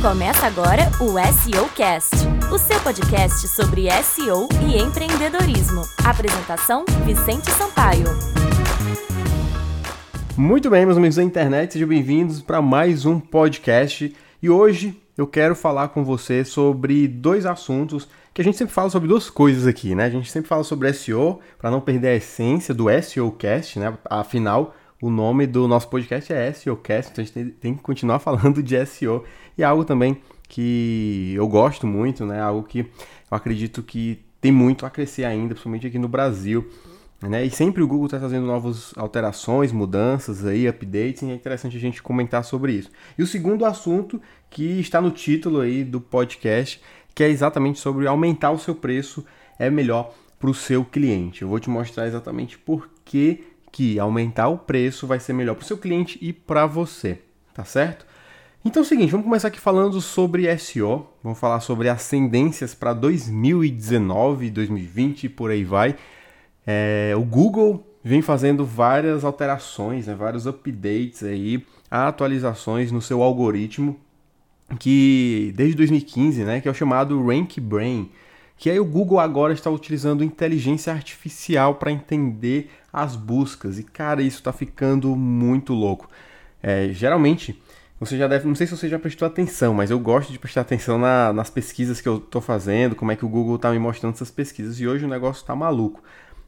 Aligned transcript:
Começa 0.00 0.46
agora 0.46 0.84
o 0.98 1.10
SEO 1.30 1.68
Cast, 1.76 2.16
o 2.50 2.56
seu 2.56 2.80
podcast 2.80 3.46
sobre 3.48 3.82
SEO 4.02 4.48
e 4.66 4.80
empreendedorismo. 4.80 5.82
Apresentação: 6.02 6.86
Vicente 7.04 7.50
Sampaio. 7.50 8.06
Muito 10.38 10.70
bem, 10.70 10.86
meus 10.86 10.96
amigos 10.96 11.16
da 11.16 11.22
internet, 11.22 11.74
sejam 11.74 11.86
bem-vindos 11.86 12.40
para 12.40 12.62
mais 12.62 13.04
um 13.04 13.20
podcast. 13.20 14.16
E 14.42 14.48
hoje 14.48 14.98
eu 15.18 15.26
quero 15.26 15.54
falar 15.54 15.88
com 15.88 16.02
você 16.02 16.46
sobre 16.46 17.06
dois 17.06 17.44
assuntos 17.44 18.08
que 18.32 18.40
a 18.40 18.44
gente 18.44 18.56
sempre 18.56 18.72
fala 18.72 18.88
sobre 18.88 19.06
duas 19.06 19.28
coisas 19.28 19.66
aqui, 19.66 19.94
né? 19.94 20.06
A 20.06 20.10
gente 20.10 20.30
sempre 20.30 20.48
fala 20.48 20.64
sobre 20.64 20.90
SEO, 20.94 21.40
para 21.58 21.70
não 21.70 21.78
perder 21.78 22.08
a 22.08 22.16
essência 22.16 22.72
do 22.72 22.86
SEO 23.02 23.30
Cast, 23.32 23.78
né? 23.78 23.92
Afinal, 24.06 24.74
o 25.02 25.08
nome 25.08 25.46
do 25.46 25.66
nosso 25.66 25.88
podcast 25.88 26.30
é 26.30 26.52
SEO 26.52 26.76
Cast, 26.76 27.10
então 27.10 27.22
a 27.22 27.26
gente 27.26 27.52
tem 27.52 27.74
que 27.74 27.82
continuar 27.82 28.18
falando 28.20 28.62
de 28.62 28.86
SEO. 28.86 29.24
E 29.60 29.62
é 29.62 29.66
algo 29.66 29.84
também 29.84 30.16
que 30.48 31.34
eu 31.36 31.46
gosto 31.46 31.86
muito, 31.86 32.24
né? 32.24 32.40
Algo 32.40 32.66
que 32.66 32.78
eu 32.78 32.86
acredito 33.30 33.82
que 33.82 34.18
tem 34.40 34.50
muito 34.50 34.86
a 34.86 34.90
crescer 34.90 35.24
ainda, 35.24 35.48
principalmente 35.48 35.86
aqui 35.86 35.98
no 35.98 36.08
Brasil. 36.08 36.66
Né? 37.20 37.44
E 37.44 37.50
sempre 37.50 37.82
o 37.82 37.86
Google 37.86 38.06
está 38.06 38.18
fazendo 38.18 38.46
novas 38.46 38.94
alterações, 38.96 39.70
mudanças 39.70 40.46
aí, 40.46 40.66
updates, 40.66 41.20
e 41.20 41.30
é 41.30 41.34
interessante 41.34 41.76
a 41.76 41.80
gente 41.80 42.02
comentar 42.02 42.42
sobre 42.42 42.72
isso. 42.72 42.90
E 43.18 43.22
o 43.22 43.26
segundo 43.26 43.66
assunto 43.66 44.18
que 44.48 44.80
está 44.80 44.98
no 44.98 45.10
título 45.10 45.60
aí 45.60 45.84
do 45.84 46.00
podcast, 46.00 46.80
que 47.14 47.22
é 47.22 47.28
exatamente 47.28 47.78
sobre 47.78 48.06
aumentar 48.06 48.52
o 48.52 48.58
seu 48.58 48.74
preço 48.74 49.22
é 49.58 49.68
melhor 49.68 50.14
para 50.38 50.48
o 50.48 50.54
seu 50.54 50.86
cliente. 50.86 51.42
Eu 51.42 51.48
vou 51.48 51.60
te 51.60 51.68
mostrar 51.68 52.06
exatamente 52.06 52.56
por 52.56 52.88
que, 53.04 53.44
que 53.70 53.98
aumentar 54.00 54.48
o 54.48 54.56
preço 54.56 55.06
vai 55.06 55.20
ser 55.20 55.34
melhor 55.34 55.54
para 55.54 55.64
o 55.64 55.66
seu 55.66 55.76
cliente 55.76 56.18
e 56.22 56.32
para 56.32 56.64
você, 56.64 57.20
tá 57.52 57.62
certo? 57.62 58.08
Então 58.62 58.82
é 58.82 58.84
o 58.84 58.86
seguinte, 58.86 59.10
vamos 59.10 59.24
começar 59.24 59.48
aqui 59.48 59.58
falando 59.58 60.02
sobre 60.02 60.54
SEO, 60.58 61.08
vamos 61.22 61.38
falar 61.38 61.60
sobre 61.60 61.88
ascendências 61.88 62.74
para 62.74 62.92
2019, 62.92 64.50
2020 64.50 65.24
e 65.24 65.28
por 65.30 65.50
aí 65.50 65.64
vai. 65.64 65.96
É, 66.66 67.14
o 67.16 67.22
Google 67.22 67.82
vem 68.04 68.20
fazendo 68.20 68.62
várias 68.66 69.24
alterações, 69.24 70.06
né, 70.06 70.14
vários 70.14 70.46
updates 70.46 71.22
aí, 71.22 71.64
atualizações 71.90 72.92
no 72.92 73.00
seu 73.00 73.22
algoritmo, 73.22 73.98
que 74.78 75.54
desde 75.56 75.76
2015, 75.76 76.44
né, 76.44 76.60
que 76.60 76.68
é 76.68 76.70
o 76.70 76.74
chamado 76.74 77.26
Rank 77.26 77.58
Brain, 77.60 78.10
que 78.58 78.68
aí 78.68 78.78
o 78.78 78.84
Google 78.84 79.20
agora 79.20 79.54
está 79.54 79.70
utilizando 79.70 80.22
inteligência 80.22 80.92
artificial 80.92 81.76
para 81.76 81.90
entender 81.90 82.70
as 82.92 83.16
buscas. 83.16 83.78
E 83.78 83.84
cara, 83.84 84.20
isso 84.20 84.36
está 84.36 84.52
ficando 84.52 85.16
muito 85.16 85.72
louco. 85.72 86.10
É, 86.62 86.90
geralmente 86.92 87.58
você 88.00 88.16
já 88.16 88.26
deve, 88.26 88.48
não 88.48 88.54
sei 88.54 88.66
se 88.66 88.74
você 88.74 88.88
já 88.88 88.98
prestou 88.98 89.28
atenção, 89.28 89.74
mas 89.74 89.90
eu 89.90 89.98
gosto 90.00 90.32
de 90.32 90.38
prestar 90.38 90.62
atenção 90.62 90.98
na, 90.98 91.34
nas 91.34 91.50
pesquisas 91.50 92.00
que 92.00 92.08
eu 92.08 92.16
estou 92.16 92.40
fazendo, 92.40 92.96
como 92.96 93.12
é 93.12 93.16
que 93.16 93.26
o 93.26 93.28
Google 93.28 93.56
está 93.56 93.70
me 93.70 93.78
mostrando 93.78 94.14
essas 94.14 94.30
pesquisas, 94.30 94.80
e 94.80 94.88
hoje 94.88 95.04
o 95.04 95.08
negócio 95.08 95.42
está 95.42 95.54
maluco. 95.54 96.02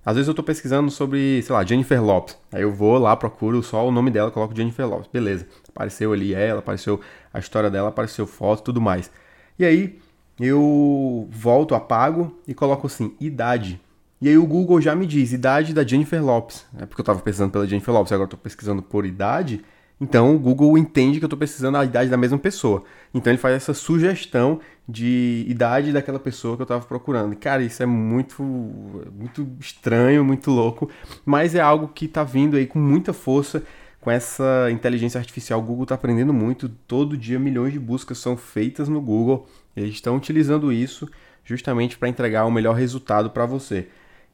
Às 0.05 0.17
vezes 0.17 0.29
eu 0.29 0.33
estou 0.33 0.45
pesquisando 0.45 0.91
sobre, 0.91 1.43
sei 1.43 1.55
lá, 1.55 1.63
Jennifer 1.63 2.03
Lopes. 2.03 2.37
Aí 2.51 2.63
eu 2.63 2.73
vou 2.73 2.99
lá, 2.99 3.15
procuro 3.15 3.63
só 3.63 3.87
o 3.87 3.93
nome 3.93 4.11
dela, 4.11 4.31
coloco 4.31 4.57
Jennifer 4.57 4.89
Lopes. 4.89 5.09
Beleza. 5.13 5.47
Apareceu 5.69 6.13
ali 6.13 6.35
ela, 6.35 6.59
apareceu 6.59 7.01
a 7.33 7.39
história 7.39 7.71
dela, 7.71 7.91
apareceu 7.91 8.27
foto, 8.27 8.65
tudo 8.65 8.81
mais. 8.81 9.13
E 9.57 9.65
aí 9.65 10.01
eu 10.41 11.29
volto, 11.31 11.75
apago 11.75 12.37
e 12.49 12.55
coloco 12.55 12.89
assim, 12.89 13.15
idade. 13.21 13.81
E 14.21 14.29
aí 14.29 14.37
o 14.37 14.47
Google 14.47 14.81
já 14.81 14.95
me 14.95 15.07
diz 15.07 15.33
idade 15.33 15.73
da 15.73 15.85
Jennifer 15.85 16.25
Lopes. 16.25 16.67
É 16.79 16.87
porque 16.87 17.01
eu 17.01 17.05
estava 17.05 17.21
pesquisando 17.21 17.53
pela 17.53 17.67
Jennifer 17.67 17.95
Lopes, 17.95 18.13
agora 18.13 18.27
estou 18.27 18.41
pesquisando 18.41 18.83
por 18.83 19.07
idade. 19.07 19.63
Então 20.03 20.35
o 20.35 20.39
Google 20.39 20.77
entende 20.77 21.21
que 21.21 21.25
eu 21.25 21.29
estou 21.29 21.39
precisando 21.39 21.75
da 21.75 21.85
idade 21.85 22.11
da 22.11 22.17
mesma 22.17 22.37
pessoa. 22.37 22.83
Então 23.15 23.33
ele 23.33 23.39
faz 23.39 23.55
essa 23.55 23.73
sugestão 23.73 24.59
de 24.89 25.47
idade 25.47 25.93
daquela 25.93 26.19
pessoa 26.19 26.57
que 26.57 26.63
eu 26.63 26.65
estava 26.65 26.85
procurando. 26.85 27.37
Cara, 27.37 27.63
isso 27.63 27.81
é 27.85 27.87
muito, 27.87 28.43
muito 28.43 29.49
estranho, 29.61 30.25
muito 30.25 30.51
louco, 30.51 30.91
mas 31.25 31.55
é 31.55 31.61
algo 31.61 31.87
que 31.87 32.07
está 32.07 32.25
vindo 32.25 32.57
aí 32.57 32.67
com 32.67 32.81
muita 32.81 33.13
força 33.13 33.63
com 34.01 34.11
essa 34.11 34.69
inteligência 34.73 35.21
artificial. 35.21 35.61
O 35.61 35.63
Google 35.63 35.85
está 35.85 35.95
aprendendo 35.95 36.33
muito. 36.33 36.69
Todo 36.69 37.17
dia 37.17 37.39
milhões 37.39 37.73
de 37.73 37.79
buscas 37.79 38.19
são 38.19 38.37
feitas 38.37 38.89
no 38.89 39.01
Google. 39.01 39.47
Eles 39.77 39.95
estão 39.95 40.17
utilizando 40.17 40.73
isso 40.73 41.09
justamente 41.45 41.97
para 41.97 42.09
entregar 42.09 42.45
o 42.45 42.51
melhor 42.51 42.75
resultado 42.75 43.31
para 43.31 43.47
você. 43.47 43.87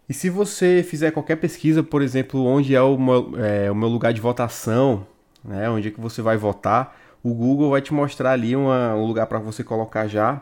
E 0.09 0.15
se 0.15 0.31
você 0.31 0.83
fizer 0.83 1.11
qualquer 1.11 1.37
pesquisa, 1.37 1.83
por 1.83 2.01
exemplo, 2.01 2.43
onde 2.47 2.75
é 2.75 2.81
o 2.81 2.97
meu, 2.97 3.33
é, 3.37 3.71
o 3.71 3.75
meu 3.75 3.91
lugar 3.91 4.15
de 4.15 4.21
votação, 4.23 5.07
né, 5.45 5.69
onde 5.71 5.89
é 5.89 5.91
que 5.91 6.01
você 6.01 6.23
vai 6.23 6.37
votar, 6.37 6.97
o 7.23 7.35
Google 7.35 7.71
vai 7.71 7.81
te 7.81 7.93
mostrar 7.93 8.33
ali 8.33 8.55
uma, 8.55 8.95
um 8.95 9.05
lugar 9.05 9.27
para 9.27 9.39
você 9.39 9.65
colocar 9.65 10.07
já 10.07 10.41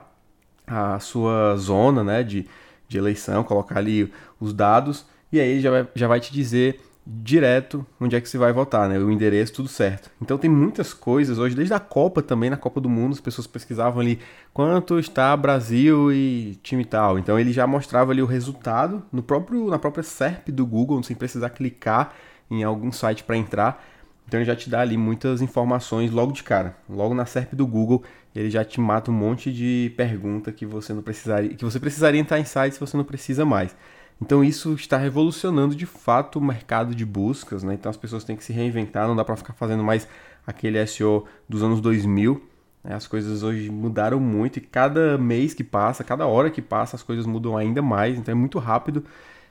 a 0.66 0.98
sua 0.98 1.56
zona 1.56 2.02
né, 2.02 2.22
de, 2.22 2.46
de 2.88 2.98
eleição, 2.98 3.44
colocar 3.44 3.78
ali 3.78 4.12
os 4.40 4.52
dados, 4.52 5.06
e 5.32 5.40
aí 5.40 5.48
ele 5.48 5.60
já 5.60 5.70
vai, 5.70 5.88
já 5.94 6.08
vai 6.08 6.20
te 6.20 6.32
dizer 6.32 6.80
direto 7.06 7.86
onde 8.00 8.16
é 8.16 8.20
que 8.20 8.28
você 8.28 8.36
vai 8.36 8.52
votar, 8.52 8.88
né? 8.88 8.98
O 8.98 9.10
endereço, 9.10 9.52
tudo 9.52 9.68
certo. 9.68 10.10
Então 10.20 10.36
tem 10.36 10.50
muitas 10.50 10.92
coisas 10.92 11.38
hoje, 11.38 11.54
desde 11.54 11.72
a 11.72 11.78
Copa 11.78 12.20
também, 12.20 12.50
na 12.50 12.56
Copa 12.56 12.80
do 12.80 12.88
Mundo, 12.88 13.12
as 13.12 13.20
pessoas 13.20 13.46
pesquisavam 13.46 14.00
ali 14.00 14.18
quanto 14.52 14.98
está 14.98 15.36
Brasil 15.36 16.12
e 16.12 16.58
time 16.62 16.84
tal. 16.84 17.16
Então 17.18 17.38
ele 17.38 17.52
já 17.52 17.66
mostrava 17.66 18.10
ali 18.10 18.20
o 18.20 18.26
resultado 18.26 19.04
no 19.12 19.22
próprio, 19.22 19.68
na 19.68 19.78
própria 19.78 20.02
SERP 20.02 20.48
do 20.48 20.66
Google, 20.66 21.00
sem 21.04 21.14
precisar 21.14 21.50
clicar 21.50 22.12
em 22.50 22.64
algum 22.64 22.90
site 22.90 23.22
para 23.22 23.36
entrar. 23.36 23.84
Então 24.26 24.40
ele 24.40 24.46
já 24.46 24.56
te 24.56 24.68
dá 24.68 24.80
ali 24.80 24.96
muitas 24.96 25.40
informações 25.40 26.10
logo 26.10 26.32
de 26.32 26.42
cara. 26.42 26.76
Logo 26.88 27.14
na 27.14 27.24
SERP 27.24 27.54
do 27.54 27.66
Google, 27.66 28.02
ele 28.34 28.50
já 28.50 28.64
te 28.64 28.80
mata 28.80 29.10
um 29.10 29.14
monte 29.14 29.52
de 29.52 29.92
pergunta 29.96 30.50
que 30.50 30.66
você 30.66 30.92
não 30.92 31.02
precisaria, 31.02 31.54
que 31.54 31.64
você 31.64 31.78
precisaria 31.78 32.20
entrar 32.20 32.38
em 32.38 32.44
sites 32.44 32.74
se 32.74 32.80
você 32.80 32.96
não 32.96 33.04
precisa 33.04 33.44
mais. 33.44 33.74
Então 34.20 34.42
isso 34.42 34.74
está 34.74 34.96
revolucionando 34.96 35.74
de 35.74 35.86
fato 35.86 36.38
o 36.38 36.42
mercado 36.42 36.94
de 36.94 37.04
buscas, 37.04 37.62
né? 37.62 37.74
Então 37.74 37.90
as 37.90 37.96
pessoas 37.96 38.24
têm 38.24 38.34
que 38.34 38.42
se 38.42 38.52
reinventar, 38.52 39.06
não 39.06 39.14
dá 39.14 39.24
para 39.24 39.36
ficar 39.36 39.52
fazendo 39.52 39.84
mais 39.84 40.08
aquele 40.46 40.84
SEO 40.86 41.26
dos 41.48 41.62
anos 41.62 41.80
2000. 41.80 42.42
Né? 42.82 42.94
As 42.94 43.06
coisas 43.06 43.42
hoje 43.42 43.70
mudaram 43.70 44.18
muito 44.18 44.56
e 44.58 44.60
cada 44.60 45.18
mês 45.18 45.54
que 45.54 45.62
passa, 45.62 46.02
cada 46.02 46.26
hora 46.26 46.50
que 46.50 46.62
passa, 46.62 46.96
as 46.96 47.02
coisas 47.02 47.26
mudam 47.26 47.56
ainda 47.56 47.82
mais, 47.82 48.18
então 48.18 48.32
é 48.32 48.34
muito 48.34 48.58
rápido. 48.58 49.04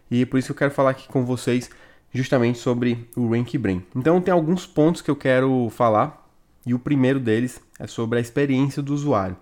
E 0.09 0.25
por 0.25 0.37
isso 0.37 0.47
que 0.47 0.51
eu 0.51 0.57
quero 0.57 0.71
falar 0.71 0.91
aqui 0.91 1.07
com 1.07 1.23
vocês 1.25 1.69
justamente 2.15 2.57
sobre 2.57 3.09
o 3.15 3.29
Rank 3.29 3.55
Brain. 3.57 3.83
Então 3.93 4.21
tem 4.21 4.33
alguns 4.33 4.65
pontos 4.65 5.01
que 5.01 5.11
eu 5.11 5.15
quero 5.15 5.69
falar 5.69 6.25
e 6.65 6.73
o 6.73 6.79
primeiro 6.79 7.19
deles 7.19 7.61
é 7.77 7.85
sobre 7.87 8.17
a 8.17 8.21
experiência 8.21 8.81
do 8.81 8.93
usuário. 8.93 9.35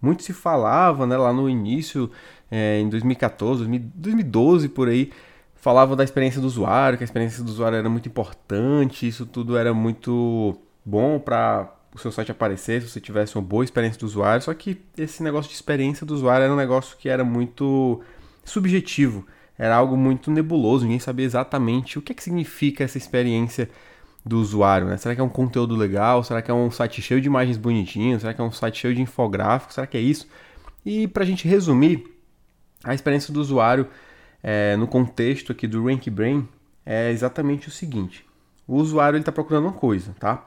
Muito 0.00 0.22
se 0.22 0.32
falava 0.32 1.06
né, 1.06 1.16
lá 1.16 1.32
no 1.32 1.50
início, 1.50 2.10
é, 2.50 2.78
em 2.80 2.88
2014, 2.88 3.66
2012 3.66 4.68
por 4.68 4.88
aí, 4.88 5.10
falava 5.56 5.96
da 5.96 6.04
experiência 6.04 6.40
do 6.40 6.46
usuário, 6.46 6.96
que 6.96 7.04
a 7.04 7.06
experiência 7.06 7.42
do 7.42 7.48
usuário 7.48 7.76
era 7.76 7.88
muito 7.88 8.08
importante, 8.08 9.06
isso 9.06 9.26
tudo 9.26 9.56
era 9.58 9.74
muito 9.74 10.56
bom 10.84 11.18
para 11.18 11.70
o 11.92 11.98
seu 11.98 12.12
site 12.12 12.30
aparecer, 12.30 12.80
se 12.80 12.88
você 12.88 13.00
tivesse 13.00 13.36
uma 13.36 13.42
boa 13.42 13.64
experiência 13.64 13.98
do 13.98 14.06
usuário, 14.06 14.42
só 14.42 14.54
que 14.54 14.80
esse 14.96 15.22
negócio 15.22 15.50
de 15.50 15.56
experiência 15.56 16.06
do 16.06 16.14
usuário 16.14 16.44
era 16.44 16.52
um 16.52 16.56
negócio 16.56 16.96
que 16.96 17.08
era 17.08 17.24
muito 17.24 18.00
subjetivo 18.44 19.26
era 19.60 19.76
algo 19.76 19.94
muito 19.94 20.30
nebuloso, 20.30 20.84
ninguém 20.84 20.98
sabia 20.98 21.26
exatamente 21.26 21.98
o 21.98 22.02
que, 22.02 22.12
é 22.12 22.14
que 22.14 22.22
significa 22.22 22.82
essa 22.82 22.96
experiência 22.96 23.68
do 24.24 24.40
usuário, 24.40 24.86
né? 24.86 24.96
Será 24.96 25.14
que 25.14 25.20
é 25.20 25.24
um 25.24 25.28
conteúdo 25.28 25.76
legal? 25.76 26.24
Será 26.24 26.40
que 26.40 26.50
é 26.50 26.54
um 26.54 26.70
site 26.70 27.02
cheio 27.02 27.20
de 27.20 27.26
imagens 27.26 27.58
bonitinhas? 27.58 28.22
Será 28.22 28.32
que 28.32 28.40
é 28.40 28.44
um 28.44 28.50
site 28.50 28.78
cheio 28.78 28.94
de 28.94 29.02
infográficos? 29.02 29.74
Será 29.74 29.86
que 29.86 29.98
é 29.98 30.00
isso? 30.00 30.26
E 30.84 31.06
para 31.06 31.24
a 31.24 31.26
gente 31.26 31.46
resumir, 31.46 32.10
a 32.82 32.94
experiência 32.94 33.34
do 33.34 33.38
usuário 33.38 33.86
é, 34.42 34.78
no 34.78 34.86
contexto 34.88 35.52
aqui 35.52 35.66
do 35.66 35.84
Rank 35.84 36.08
Brain 36.08 36.48
é 36.86 37.10
exatamente 37.10 37.68
o 37.68 37.70
seguinte: 37.70 38.24
o 38.66 38.76
usuário 38.76 39.18
está 39.18 39.30
procurando 39.30 39.64
uma 39.64 39.74
coisa, 39.74 40.14
tá? 40.18 40.42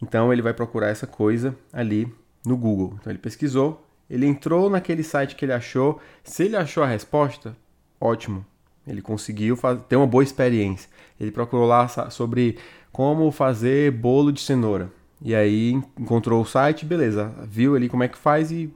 Então 0.00 0.32
ele 0.32 0.40
vai 0.40 0.54
procurar 0.54 0.86
essa 0.86 1.06
coisa 1.06 1.56
ali 1.72 2.14
no 2.46 2.56
Google. 2.56 2.94
Então 3.00 3.10
ele 3.10 3.18
pesquisou, 3.18 3.84
ele 4.08 4.24
entrou 4.24 4.70
naquele 4.70 5.02
site 5.02 5.34
que 5.34 5.44
ele 5.44 5.52
achou. 5.52 6.00
Se 6.22 6.44
ele 6.44 6.54
achou 6.54 6.84
a 6.84 6.86
resposta, 6.86 7.56
ótimo. 8.00 8.44
Ele 8.86 9.02
conseguiu 9.02 9.58
ter 9.88 9.96
uma 9.96 10.06
boa 10.06 10.22
experiência. 10.22 10.88
Ele 11.18 11.30
procurou 11.30 11.66
lá 11.66 11.88
sobre 12.10 12.58
como 12.92 13.30
fazer 13.30 13.90
bolo 13.90 14.32
de 14.32 14.40
cenoura. 14.40 14.90
E 15.20 15.34
aí 15.34 15.72
encontrou 15.98 16.42
o 16.42 16.46
site, 16.46 16.84
beleza, 16.84 17.32
viu 17.44 17.74
ali 17.74 17.88
como 17.88 18.02
é 18.02 18.08
que 18.08 18.18
faz 18.18 18.50
e 18.50 18.72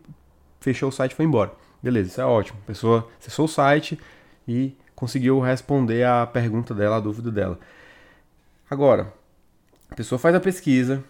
fechou 0.60 0.88
o 0.88 0.92
site 0.92 1.12
e 1.12 1.14
foi 1.14 1.24
embora. 1.24 1.52
Beleza, 1.82 2.08
isso 2.08 2.20
é 2.20 2.24
ótimo. 2.24 2.58
A 2.64 2.66
pessoa 2.66 3.08
acessou 3.20 3.44
o 3.44 3.48
site 3.48 3.98
e 4.48 4.74
conseguiu 4.94 5.38
responder 5.40 6.04
a 6.04 6.26
pergunta 6.26 6.74
dela, 6.74 6.96
a 6.96 7.00
dúvida 7.00 7.30
dela. 7.30 7.58
Agora, 8.68 9.12
a 9.90 9.94
pessoa 9.94 10.18
faz 10.18 10.34
a 10.34 10.40
pesquisa, 10.40 11.02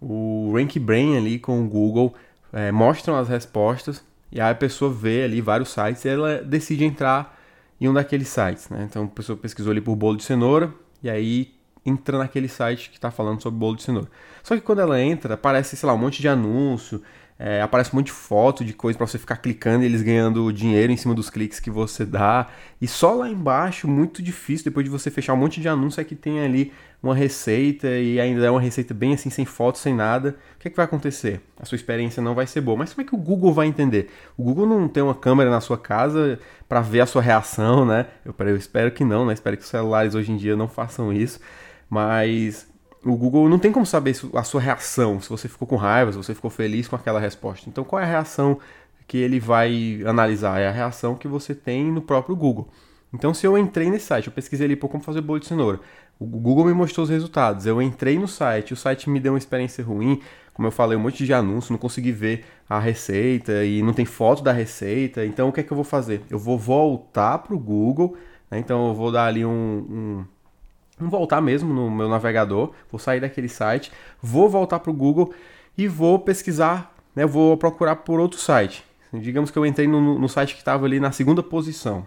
o 0.00 0.52
Rank 0.54 0.76
Brain 0.78 1.16
ali 1.16 1.38
com 1.38 1.62
o 1.62 1.68
Google 1.68 2.14
é, 2.52 2.72
mostram 2.72 3.16
as 3.16 3.28
respostas 3.28 4.02
e 4.32 4.40
aí 4.40 4.52
a 4.52 4.54
pessoa 4.54 4.92
vê 4.92 5.24
ali 5.24 5.40
vários 5.40 5.70
sites 5.70 6.04
e 6.04 6.08
ela 6.08 6.38
decide 6.42 6.84
entrar 6.84 7.39
em 7.80 7.88
um 7.88 7.92
daqueles 7.94 8.28
sites, 8.28 8.68
né? 8.68 8.86
Então 8.88 9.04
a 9.04 9.08
pessoa 9.08 9.36
pesquisou 9.36 9.70
ali 9.70 9.80
por 9.80 9.96
bolo 9.96 10.16
de 10.16 10.24
cenoura 10.24 10.72
e 11.02 11.08
aí 11.08 11.54
entra 11.84 12.18
naquele 12.18 12.48
site 12.48 12.90
que 12.90 12.96
está 12.96 13.10
falando 13.10 13.42
sobre 13.42 13.58
bolo 13.58 13.76
de 13.76 13.82
cenoura. 13.82 14.08
Só 14.42 14.54
que 14.54 14.60
quando 14.60 14.80
ela 14.80 15.00
entra, 15.00 15.34
aparece, 15.34 15.76
sei 15.76 15.86
lá, 15.86 15.94
um 15.94 15.98
monte 15.98 16.20
de 16.20 16.28
anúncio, 16.28 17.02
é, 17.38 17.62
aparece 17.62 17.90
um 17.94 17.96
monte 17.96 18.06
de 18.06 18.12
foto 18.12 18.62
de 18.62 18.74
coisa 18.74 18.98
para 18.98 19.06
você 19.06 19.18
ficar 19.18 19.38
clicando 19.38 19.82
e 19.82 19.86
eles 19.86 20.02
ganhando 20.02 20.52
dinheiro 20.52 20.92
em 20.92 20.96
cima 20.96 21.14
dos 21.14 21.30
cliques 21.30 21.58
que 21.58 21.70
você 21.70 22.04
dá. 22.04 22.48
E 22.78 22.86
só 22.86 23.14
lá 23.14 23.30
embaixo, 23.30 23.88
muito 23.88 24.22
difícil, 24.22 24.64
depois 24.64 24.84
de 24.84 24.90
você 24.90 25.10
fechar 25.10 25.32
um 25.32 25.38
monte 25.38 25.58
de 25.58 25.66
anúncio, 25.66 26.02
é 26.02 26.04
que 26.04 26.14
tem 26.14 26.40
ali 26.40 26.70
uma 27.02 27.14
receita 27.14 27.88
e 27.88 28.20
ainda 28.20 28.44
é 28.44 28.50
uma 28.50 28.60
receita 28.60 28.92
bem 28.92 29.14
assim, 29.14 29.30
sem 29.30 29.44
foto, 29.44 29.78
sem 29.78 29.94
nada. 29.94 30.36
O 30.56 30.58
que, 30.58 30.68
é 30.68 30.70
que 30.70 30.76
vai 30.76 30.84
acontecer? 30.84 31.40
A 31.58 31.64
sua 31.64 31.76
experiência 31.76 32.22
não 32.22 32.34
vai 32.34 32.46
ser 32.46 32.60
boa. 32.60 32.76
Mas 32.76 32.92
como 32.92 33.06
é 33.06 33.08
que 33.08 33.14
o 33.14 33.18
Google 33.18 33.52
vai 33.52 33.66
entender? 33.66 34.10
O 34.36 34.42
Google 34.42 34.66
não 34.66 34.86
tem 34.88 35.02
uma 35.02 35.14
câmera 35.14 35.50
na 35.50 35.60
sua 35.60 35.78
casa 35.78 36.38
para 36.68 36.80
ver 36.80 37.00
a 37.00 37.06
sua 37.06 37.22
reação, 37.22 37.86
né? 37.86 38.06
Eu, 38.24 38.34
eu 38.38 38.56
espero 38.56 38.90
que 38.90 39.04
não, 39.04 39.24
né? 39.24 39.32
Espero 39.32 39.56
que 39.56 39.62
os 39.62 39.68
celulares 39.68 40.14
hoje 40.14 40.30
em 40.30 40.36
dia 40.36 40.54
não 40.56 40.68
façam 40.68 41.12
isso. 41.12 41.40
Mas 41.88 42.70
o 43.04 43.16
Google 43.16 43.48
não 43.48 43.58
tem 43.58 43.72
como 43.72 43.86
saber 43.86 44.14
a 44.34 44.42
sua 44.42 44.60
reação, 44.60 45.20
se 45.20 45.28
você 45.28 45.48
ficou 45.48 45.66
com 45.66 45.76
raiva, 45.76 46.12
se 46.12 46.18
você 46.18 46.34
ficou 46.34 46.50
feliz 46.50 46.86
com 46.86 46.96
aquela 46.96 47.18
resposta. 47.18 47.68
Então, 47.68 47.82
qual 47.82 48.00
é 48.00 48.04
a 48.04 48.08
reação 48.08 48.58
que 49.06 49.16
ele 49.16 49.40
vai 49.40 50.02
analisar? 50.06 50.60
É 50.60 50.68
a 50.68 50.70
reação 50.70 51.14
que 51.14 51.26
você 51.26 51.54
tem 51.54 51.90
no 51.90 52.02
próprio 52.02 52.36
Google. 52.36 52.68
Então, 53.12 53.34
se 53.34 53.46
eu 53.46 53.58
entrei 53.58 53.90
nesse 53.90 54.06
site, 54.06 54.26
eu 54.28 54.32
pesquisei 54.32 54.66
ali 54.66 54.76
por 54.76 54.88
como 54.88 55.02
fazer 55.02 55.20
bolo 55.20 55.40
de 55.40 55.46
cenoura, 55.46 55.80
o 56.20 56.38
Google 56.38 56.66
me 56.66 56.74
mostrou 56.74 57.02
os 57.02 57.10
resultados, 57.10 57.66
eu 57.66 57.82
entrei 57.82 58.18
no 58.18 58.28
site, 58.28 58.72
o 58.72 58.76
site 58.76 59.10
me 59.10 59.18
deu 59.18 59.32
uma 59.32 59.38
experiência 59.38 59.82
ruim, 59.82 60.20
como 60.54 60.68
eu 60.68 60.72
falei, 60.72 60.96
um 60.96 61.00
monte 61.00 61.24
de 61.24 61.32
anúncio, 61.32 61.72
não 61.72 61.78
consegui 61.78 62.12
ver 62.12 62.44
a 62.68 62.78
receita 62.78 63.64
e 63.64 63.82
não 63.82 63.92
tem 63.92 64.04
foto 64.04 64.42
da 64.42 64.52
receita, 64.52 65.24
então 65.24 65.48
o 65.48 65.52
que 65.52 65.60
é 65.60 65.62
que 65.62 65.72
eu 65.72 65.76
vou 65.76 65.84
fazer? 65.84 66.22
Eu 66.30 66.38
vou 66.38 66.58
voltar 66.58 67.38
para 67.38 67.54
o 67.54 67.58
Google, 67.58 68.16
né? 68.50 68.58
então 68.58 68.88
eu 68.88 68.94
vou 68.94 69.10
dar 69.10 69.26
ali 69.26 69.44
um, 69.44 69.50
um 69.50 70.24
Vou 71.00 71.08
voltar 71.08 71.40
mesmo 71.40 71.72
no 71.72 71.90
meu 71.90 72.08
navegador, 72.08 72.72
vou 72.90 72.98
sair 72.98 73.20
daquele 73.20 73.48
site, 73.48 73.90
vou 74.22 74.50
voltar 74.50 74.80
para 74.80 74.90
o 74.90 74.94
Google 74.94 75.32
e 75.76 75.88
vou 75.88 76.18
pesquisar, 76.18 76.94
né, 77.16 77.24
vou 77.24 77.56
procurar 77.56 77.96
por 77.96 78.20
outro 78.20 78.38
site. 78.38 78.84
Digamos 79.12 79.50
que 79.50 79.58
eu 79.58 79.64
entrei 79.64 79.88
no, 79.88 80.18
no 80.18 80.28
site 80.28 80.52
que 80.54 80.60
estava 80.60 80.84
ali 80.84 81.00
na 81.00 81.10
segunda 81.10 81.42
posição. 81.42 82.06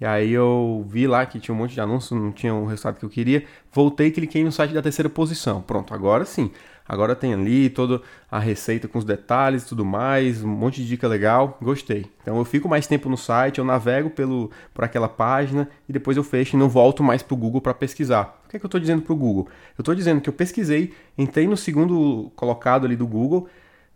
E 0.00 0.04
aí 0.06 0.32
eu 0.32 0.86
vi 0.88 1.06
lá 1.06 1.26
que 1.26 1.38
tinha 1.38 1.54
um 1.54 1.58
monte 1.58 1.74
de 1.74 1.80
anúncios, 1.80 2.18
não 2.18 2.32
tinha 2.32 2.54
o 2.54 2.64
resultado 2.64 2.98
que 2.98 3.04
eu 3.04 3.10
queria. 3.10 3.44
Voltei 3.70 4.06
e 4.06 4.10
cliquei 4.10 4.42
no 4.42 4.50
site 4.50 4.72
da 4.72 4.80
terceira 4.80 5.10
posição. 5.10 5.60
Pronto, 5.60 5.92
agora 5.92 6.24
sim. 6.24 6.50
Agora 6.90 7.14
tem 7.14 7.32
ali 7.32 7.70
toda 7.70 8.02
a 8.28 8.40
receita 8.40 8.88
com 8.88 8.98
os 8.98 9.04
detalhes 9.04 9.62
e 9.62 9.66
tudo 9.68 9.84
mais, 9.84 10.42
um 10.42 10.48
monte 10.48 10.82
de 10.82 10.88
dica 10.88 11.06
legal, 11.06 11.56
gostei. 11.62 12.06
Então 12.20 12.36
eu 12.36 12.44
fico 12.44 12.68
mais 12.68 12.84
tempo 12.88 13.08
no 13.08 13.16
site, 13.16 13.58
eu 13.58 13.64
navego 13.64 14.10
pelo, 14.10 14.50
por 14.74 14.82
aquela 14.82 15.08
página 15.08 15.68
e 15.88 15.92
depois 15.92 16.16
eu 16.16 16.24
fecho 16.24 16.56
e 16.56 16.58
não 16.58 16.68
volto 16.68 17.00
mais 17.04 17.22
para 17.22 17.34
o 17.34 17.36
Google 17.36 17.60
para 17.60 17.74
pesquisar. 17.74 18.42
O 18.44 18.48
que 18.48 18.56
é 18.56 18.58
que 18.58 18.66
eu 18.66 18.68
estou 18.68 18.80
dizendo 18.80 19.02
para 19.02 19.12
o 19.12 19.16
Google? 19.16 19.46
Eu 19.78 19.82
estou 19.82 19.94
dizendo 19.94 20.20
que 20.20 20.28
eu 20.28 20.32
pesquisei, 20.32 20.92
entrei 21.16 21.46
no 21.46 21.56
segundo 21.56 22.32
colocado 22.34 22.86
ali 22.86 22.96
do 22.96 23.06
Google, 23.06 23.48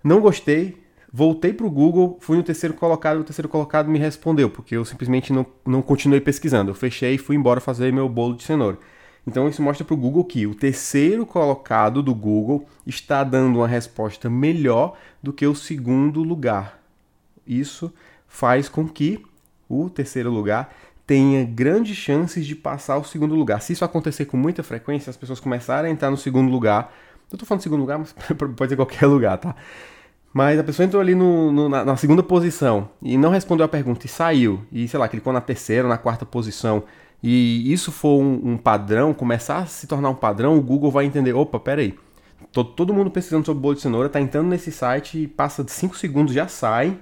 não 0.04 0.20
gostei, 0.20 0.83
voltei 1.16 1.52
para 1.52 1.64
o 1.64 1.70
Google, 1.70 2.18
fui 2.20 2.36
no 2.36 2.42
terceiro 2.42 2.74
colocado, 2.74 3.20
o 3.20 3.24
terceiro 3.24 3.48
colocado 3.48 3.88
me 3.88 4.00
respondeu, 4.00 4.50
porque 4.50 4.74
eu 4.74 4.84
simplesmente 4.84 5.32
não, 5.32 5.46
não 5.64 5.80
continuei 5.80 6.20
pesquisando. 6.20 6.72
Eu 6.72 6.74
fechei 6.74 7.14
e 7.14 7.18
fui 7.18 7.36
embora 7.36 7.60
fazer 7.60 7.92
meu 7.92 8.08
bolo 8.08 8.34
de 8.34 8.42
cenoura. 8.42 8.76
Então 9.24 9.48
isso 9.48 9.62
mostra 9.62 9.84
para 9.84 9.94
o 9.94 9.96
Google 9.96 10.24
que 10.24 10.44
o 10.44 10.56
terceiro 10.56 11.24
colocado 11.24 12.02
do 12.02 12.12
Google 12.12 12.66
está 12.84 13.22
dando 13.22 13.60
uma 13.60 13.68
resposta 13.68 14.28
melhor 14.28 14.98
do 15.22 15.32
que 15.32 15.46
o 15.46 15.54
segundo 15.54 16.20
lugar. 16.20 16.82
Isso 17.46 17.94
faz 18.26 18.68
com 18.68 18.88
que 18.88 19.24
o 19.68 19.88
terceiro 19.88 20.32
lugar 20.32 20.74
tenha 21.06 21.44
grandes 21.44 21.96
chances 21.96 22.44
de 22.44 22.56
passar 22.56 22.98
o 22.98 23.04
segundo 23.04 23.36
lugar. 23.36 23.62
Se 23.62 23.72
isso 23.72 23.84
acontecer 23.84 24.24
com 24.24 24.36
muita 24.36 24.64
frequência, 24.64 25.10
as 25.10 25.16
pessoas 25.16 25.38
começarem 25.38 25.92
a 25.92 25.94
entrar 25.94 26.10
no 26.10 26.16
segundo 26.16 26.50
lugar. 26.50 26.92
Eu 27.30 27.36
estou 27.36 27.46
falando 27.46 27.62
segundo 27.62 27.82
lugar, 27.82 28.00
mas 28.00 28.12
pode 28.56 28.68
ser 28.68 28.74
qualquer 28.76 29.06
lugar, 29.06 29.38
tá? 29.38 29.54
Mas 30.34 30.58
a 30.58 30.64
pessoa 30.64 30.84
entrou 30.84 31.00
ali 31.00 31.14
no, 31.14 31.50
no, 31.50 31.68
na, 31.68 31.84
na, 31.84 31.96
segunda 31.96 32.22
posição 32.22 32.90
e 33.00 33.16
não 33.16 33.30
respondeu 33.30 33.64
a 33.64 33.68
pergunta 33.68 34.04
e 34.04 34.08
saiu. 34.08 34.60
E, 34.70 34.86
sei 34.88 34.98
lá, 34.98 35.08
clicou 35.08 35.32
na 35.32 35.40
terceira, 35.40 35.88
na 35.88 35.96
quarta 35.96 36.26
posição 36.26 36.82
e 37.26 37.72
isso 37.72 37.90
for 37.90 38.20
um, 38.20 38.52
um, 38.52 38.56
padrão, 38.58 39.14
começar 39.14 39.60
a 39.60 39.64
se 39.64 39.86
tornar 39.86 40.10
um 40.10 40.14
padrão, 40.14 40.58
o 40.58 40.60
Google 40.60 40.90
vai 40.90 41.06
entender, 41.06 41.32
opa, 41.32 41.58
peraí, 41.58 41.98
todo, 42.52 42.68
todo 42.72 42.92
mundo 42.92 43.10
pesquisando 43.10 43.46
sobre 43.46 43.62
bolo 43.62 43.74
de 43.74 43.80
cenoura, 43.80 44.10
tá 44.10 44.20
entrando 44.20 44.48
nesse 44.48 44.70
site 44.70 45.26
passa 45.28 45.64
de 45.64 45.72
5 45.72 45.96
segundos, 45.96 46.34
já 46.34 46.46
sai, 46.48 46.98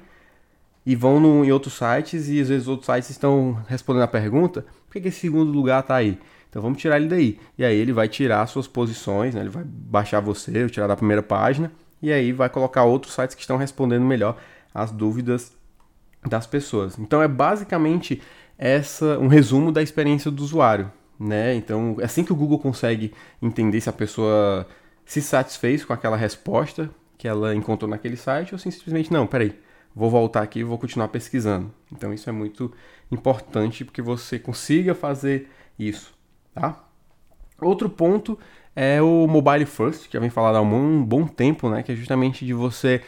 e 0.87 0.95
vão 0.95 1.19
no, 1.19 1.45
em 1.45 1.51
outros 1.51 1.75
sites, 1.75 2.29
e 2.29 2.41
às 2.41 2.49
vezes 2.49 2.69
outros 2.69 2.87
sites 2.87 3.11
estão 3.11 3.59
respondendo 3.67 4.05
a 4.05 4.07
pergunta, 4.09 4.65
por 4.87 4.93
que, 4.93 5.01
que 5.01 5.09
esse 5.09 5.19
segundo 5.19 5.51
lugar 5.51 5.83
tá 5.83 5.97
aí? 5.97 6.17
Então 6.49 6.63
vamos 6.63 6.79
tirar 6.79 6.99
ele 6.99 7.09
daí. 7.09 7.41
E 7.59 7.65
aí 7.65 7.77
ele 7.77 7.93
vai 7.93 8.07
tirar 8.07 8.47
suas 8.47 8.69
posições, 8.69 9.35
né? 9.35 9.41
ele 9.41 9.51
vai 9.51 9.65
baixar 9.65 10.21
você, 10.21 10.69
tirar 10.69 10.87
da 10.87 10.95
primeira 10.95 11.23
página, 11.23 11.73
e 12.03 12.13
aí 12.13 12.33
vai 12.33 12.49
colocar 12.49 12.85
outros 12.85 13.15
sites 13.15 13.35
que 13.35 13.41
estão 13.41 13.57
respondendo 13.57 14.05
melhor 14.05 14.37
as 14.75 14.91
dúvidas 14.91 15.57
das 16.27 16.47
pessoas. 16.47 16.99
Então 16.99 17.23
é 17.23 17.29
basicamente 17.29 18.21
essa 18.59 19.19
um 19.19 19.29
resumo 19.29 19.73
da 19.73 19.83
experiência 19.83 20.31
do 20.31 20.43
usuário, 20.43 20.91
né? 21.19 21.55
Então, 21.55 21.97
assim 22.03 22.25
que 22.25 22.33
o 22.33 22.37
Google 22.37 22.59
consegue 22.59 23.13
entender 23.41 23.81
se 23.81 23.89
a 23.89 23.93
pessoa 23.93 24.67
se 25.05 25.21
satisfez 25.21 25.85
com 25.85 25.93
aquela 25.93 26.17
resposta 26.17 26.91
que 27.19 27.29
ela 27.29 27.55
encontrou 27.55 27.89
naquele 27.89 28.17
site 28.17 28.53
ou 28.53 28.59
simplesmente 28.59 29.13
não, 29.13 29.27
peraí, 29.27 29.59
vou 29.95 30.11
voltar 30.11 30.43
aqui 30.43 30.61
e 30.61 30.65
vou 30.65 30.79
continuar 30.79 31.09
pesquisando. 31.09 31.73
Então, 31.93 32.13
isso 32.13 32.29
é 32.29 32.33
muito 32.33 32.73
importante 33.11 33.85
porque 33.85 34.03
você 34.03 34.39
consiga 34.39 34.95
fazer 34.95 35.49
isso, 35.79 36.15
tá? 36.55 36.85
Outro 37.61 37.89
ponto 37.89 38.39
é 38.75 39.03
o 39.03 39.27
mobile 39.27 39.67
first, 39.67 40.07
que 40.09 40.15
já 40.15 40.21
vem 40.21 40.31
falado 40.31 40.57
há 40.57 40.61
um 40.61 41.05
bom 41.05 41.27
tempo, 41.27 41.69
né? 41.69 41.83
Que 41.83 41.93
é 41.93 41.95
justamente 41.95 42.45
de 42.45 42.55
você 42.55 43.03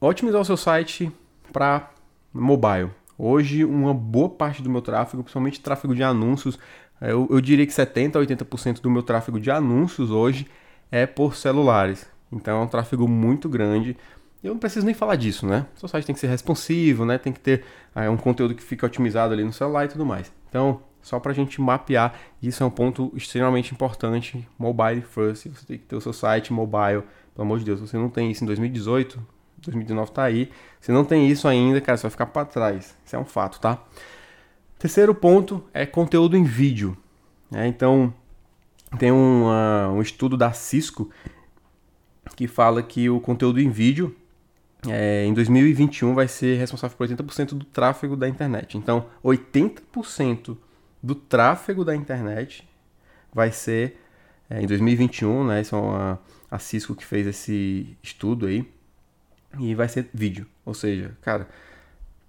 otimizar 0.00 0.40
o 0.40 0.44
seu 0.44 0.56
site 0.56 1.10
para 1.52 1.90
mobile. 2.32 2.90
Hoje, 3.18 3.64
uma 3.64 3.94
boa 3.94 4.28
parte 4.28 4.62
do 4.62 4.68
meu 4.68 4.82
tráfego, 4.82 5.22
principalmente 5.22 5.60
tráfego 5.60 5.94
de 5.94 6.02
anúncios, 6.02 6.58
é, 7.00 7.12
eu, 7.12 7.26
eu 7.30 7.40
diria 7.40 7.66
que 7.66 7.72
70% 7.72 8.16
a 8.16 8.20
80% 8.20 8.80
do 8.80 8.90
meu 8.90 9.02
tráfego 9.02 9.40
de 9.40 9.50
anúncios 9.50 10.10
hoje 10.10 10.46
é 10.90 11.06
por 11.06 11.34
celulares. 11.34 12.06
Então 12.32 12.60
é 12.60 12.64
um 12.64 12.68
tráfego 12.68 13.08
muito 13.08 13.48
grande. 13.48 13.96
Eu 14.42 14.52
não 14.52 14.58
preciso 14.58 14.84
nem 14.84 14.94
falar 14.94 15.16
disso, 15.16 15.46
né? 15.46 15.66
O 15.76 15.80
seu 15.80 15.88
site 15.88 16.06
tem 16.06 16.14
que 16.14 16.20
ser 16.20 16.28
responsivo, 16.28 17.04
né? 17.04 17.18
Tem 17.18 17.32
que 17.32 17.40
ter 17.40 17.64
é, 17.94 18.08
um 18.08 18.16
conteúdo 18.16 18.54
que 18.54 18.62
fica 18.62 18.86
otimizado 18.86 19.32
ali 19.32 19.44
no 19.44 19.52
celular 19.52 19.84
e 19.84 19.88
tudo 19.88 20.04
mais. 20.04 20.32
Então, 20.48 20.80
só 21.06 21.20
para 21.20 21.30
a 21.30 21.34
gente 21.34 21.60
mapear, 21.60 22.18
isso 22.42 22.64
é 22.64 22.66
um 22.66 22.70
ponto 22.70 23.12
extremamente 23.14 23.72
importante. 23.72 24.44
Mobile 24.58 25.02
first, 25.02 25.46
você 25.46 25.64
tem 25.64 25.78
que 25.78 25.84
ter 25.84 25.94
o 25.94 26.00
seu 26.00 26.12
site 26.12 26.52
mobile. 26.52 27.04
Pelo 27.32 27.46
amor 27.46 27.60
de 27.60 27.64
Deus, 27.64 27.78
você 27.78 27.96
não 27.96 28.10
tem 28.10 28.28
isso 28.28 28.42
em 28.42 28.46
2018, 28.48 29.24
2019 29.58 30.10
tá 30.10 30.24
aí. 30.24 30.50
Se 30.80 30.90
não 30.90 31.04
tem 31.04 31.30
isso 31.30 31.46
ainda, 31.46 31.80
cara, 31.80 31.96
você 31.96 32.02
vai 32.02 32.10
ficar 32.10 32.26
para 32.26 32.44
trás. 32.44 32.96
Isso 33.04 33.14
é 33.14 33.18
um 33.20 33.24
fato, 33.24 33.60
tá? 33.60 33.80
Terceiro 34.80 35.14
ponto 35.14 35.62
é 35.72 35.86
conteúdo 35.86 36.36
em 36.36 36.42
vídeo. 36.42 36.96
É, 37.54 37.68
então, 37.68 38.12
tem 38.98 39.12
um, 39.12 39.44
uh, 39.44 39.92
um 39.92 40.02
estudo 40.02 40.36
da 40.36 40.52
Cisco 40.52 41.08
que 42.34 42.48
fala 42.48 42.82
que 42.82 43.08
o 43.08 43.20
conteúdo 43.20 43.60
em 43.60 43.70
vídeo 43.70 44.12
é, 44.88 45.24
em 45.24 45.32
2021 45.32 46.14
vai 46.16 46.26
ser 46.26 46.58
responsável 46.58 46.96
por 46.96 47.06
80% 47.06 47.50
do 47.50 47.64
tráfego 47.64 48.16
da 48.16 48.28
internet. 48.28 48.76
Então, 48.76 49.06
80% 49.24 50.56
do 51.06 51.14
tráfego 51.14 51.84
da 51.84 51.94
internet 51.94 52.68
vai 53.32 53.52
ser 53.52 53.96
é, 54.50 54.60
em 54.60 54.66
2021, 54.66 55.46
né? 55.46 55.60
Isso 55.60 55.76
é 55.76 55.78
uma, 55.78 56.20
a 56.50 56.58
Cisco 56.58 56.96
que 56.96 57.04
fez 57.04 57.26
esse 57.28 57.96
estudo 58.02 58.46
aí 58.46 58.68
e 59.60 59.72
vai 59.74 59.88
ser 59.88 60.08
vídeo. 60.12 60.46
Ou 60.64 60.74
seja, 60.74 61.16
cara, 61.22 61.48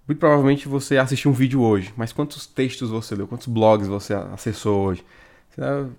muito 0.06 0.20
provavelmente 0.20 0.68
você 0.68 0.96
assistiu 0.96 1.32
um 1.32 1.34
vídeo 1.34 1.60
hoje, 1.60 1.92
mas 1.96 2.12
quantos 2.12 2.46
textos 2.46 2.90
você 2.90 3.16
leu, 3.16 3.26
quantos 3.26 3.48
blogs 3.48 3.88
você 3.88 4.14
acessou 4.14 4.86
hoje? 4.86 5.04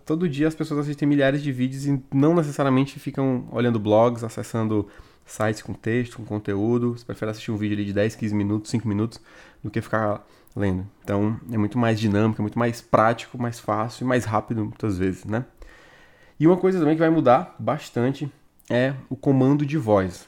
Todo 0.06 0.30
dia 0.30 0.48
as 0.48 0.56
pessoas 0.56 0.80
assistem 0.80 1.06
milhares 1.06 1.44
de 1.44 1.52
vídeos 1.52 1.86
e 1.86 2.02
não 2.14 2.34
necessariamente 2.34 2.98
ficam 2.98 3.46
olhando 3.52 3.78
blogs, 3.78 4.24
acessando 4.24 4.88
sites 5.26 5.62
com 5.62 5.74
texto, 5.74 6.16
com 6.16 6.24
conteúdo. 6.24 6.98
Você 6.98 7.04
prefere 7.04 7.32
assistir 7.32 7.52
um 7.52 7.58
vídeo 7.58 7.84
de 7.84 7.92
10, 7.92 8.16
15 8.16 8.34
minutos, 8.34 8.72
5 8.72 8.88
minutos, 8.88 9.20
do 9.62 9.70
que 9.70 9.82
ficar 9.82 10.26
lendo. 10.60 10.86
Então 11.04 11.40
é 11.52 11.58
muito 11.58 11.78
mais 11.78 12.00
dinâmico, 12.00 12.42
é 12.42 12.44
muito 12.44 12.60
mais 12.60 12.82
prático, 12.82 13.42
mais 13.42 13.60
fácil 13.60 14.04
e 14.04 14.08
mais 14.08 14.26
rápido 14.26 14.66
muitas 14.66 14.98
vezes, 14.98 15.26
né? 15.26 15.46
E 16.40 16.46
uma 16.48 16.58
coisa 16.58 16.80
também 16.80 16.96
que 16.96 17.00
vai 17.00 17.10
mudar 17.10 17.56
bastante 17.58 18.32
é 18.70 18.94
o 19.10 19.16
comando 19.16 19.66
de 19.66 19.78
voz. 19.78 20.28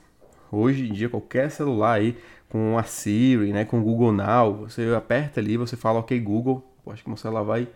Hoje 0.51 0.89
em 0.89 0.93
dia, 0.93 1.07
qualquer 1.09 1.51
celular 1.51 1.93
aí 1.93 2.17
com 2.49 2.77
a 2.77 2.83
Siri, 2.83 3.53
né, 3.53 3.63
com 3.63 3.79
o 3.79 3.83
Google 3.83 4.11
Now, 4.11 4.53
você 4.67 4.93
aperta 4.93 5.39
ali, 5.39 5.55
você 5.55 5.77
fala 5.77 5.99
OK 5.99 6.19
Google, 6.19 6.67
Pô, 6.83 6.91
acho 6.91 7.03
que 7.03 7.09
meu 7.09 7.17
celular 7.17 7.43
vai 7.43 7.67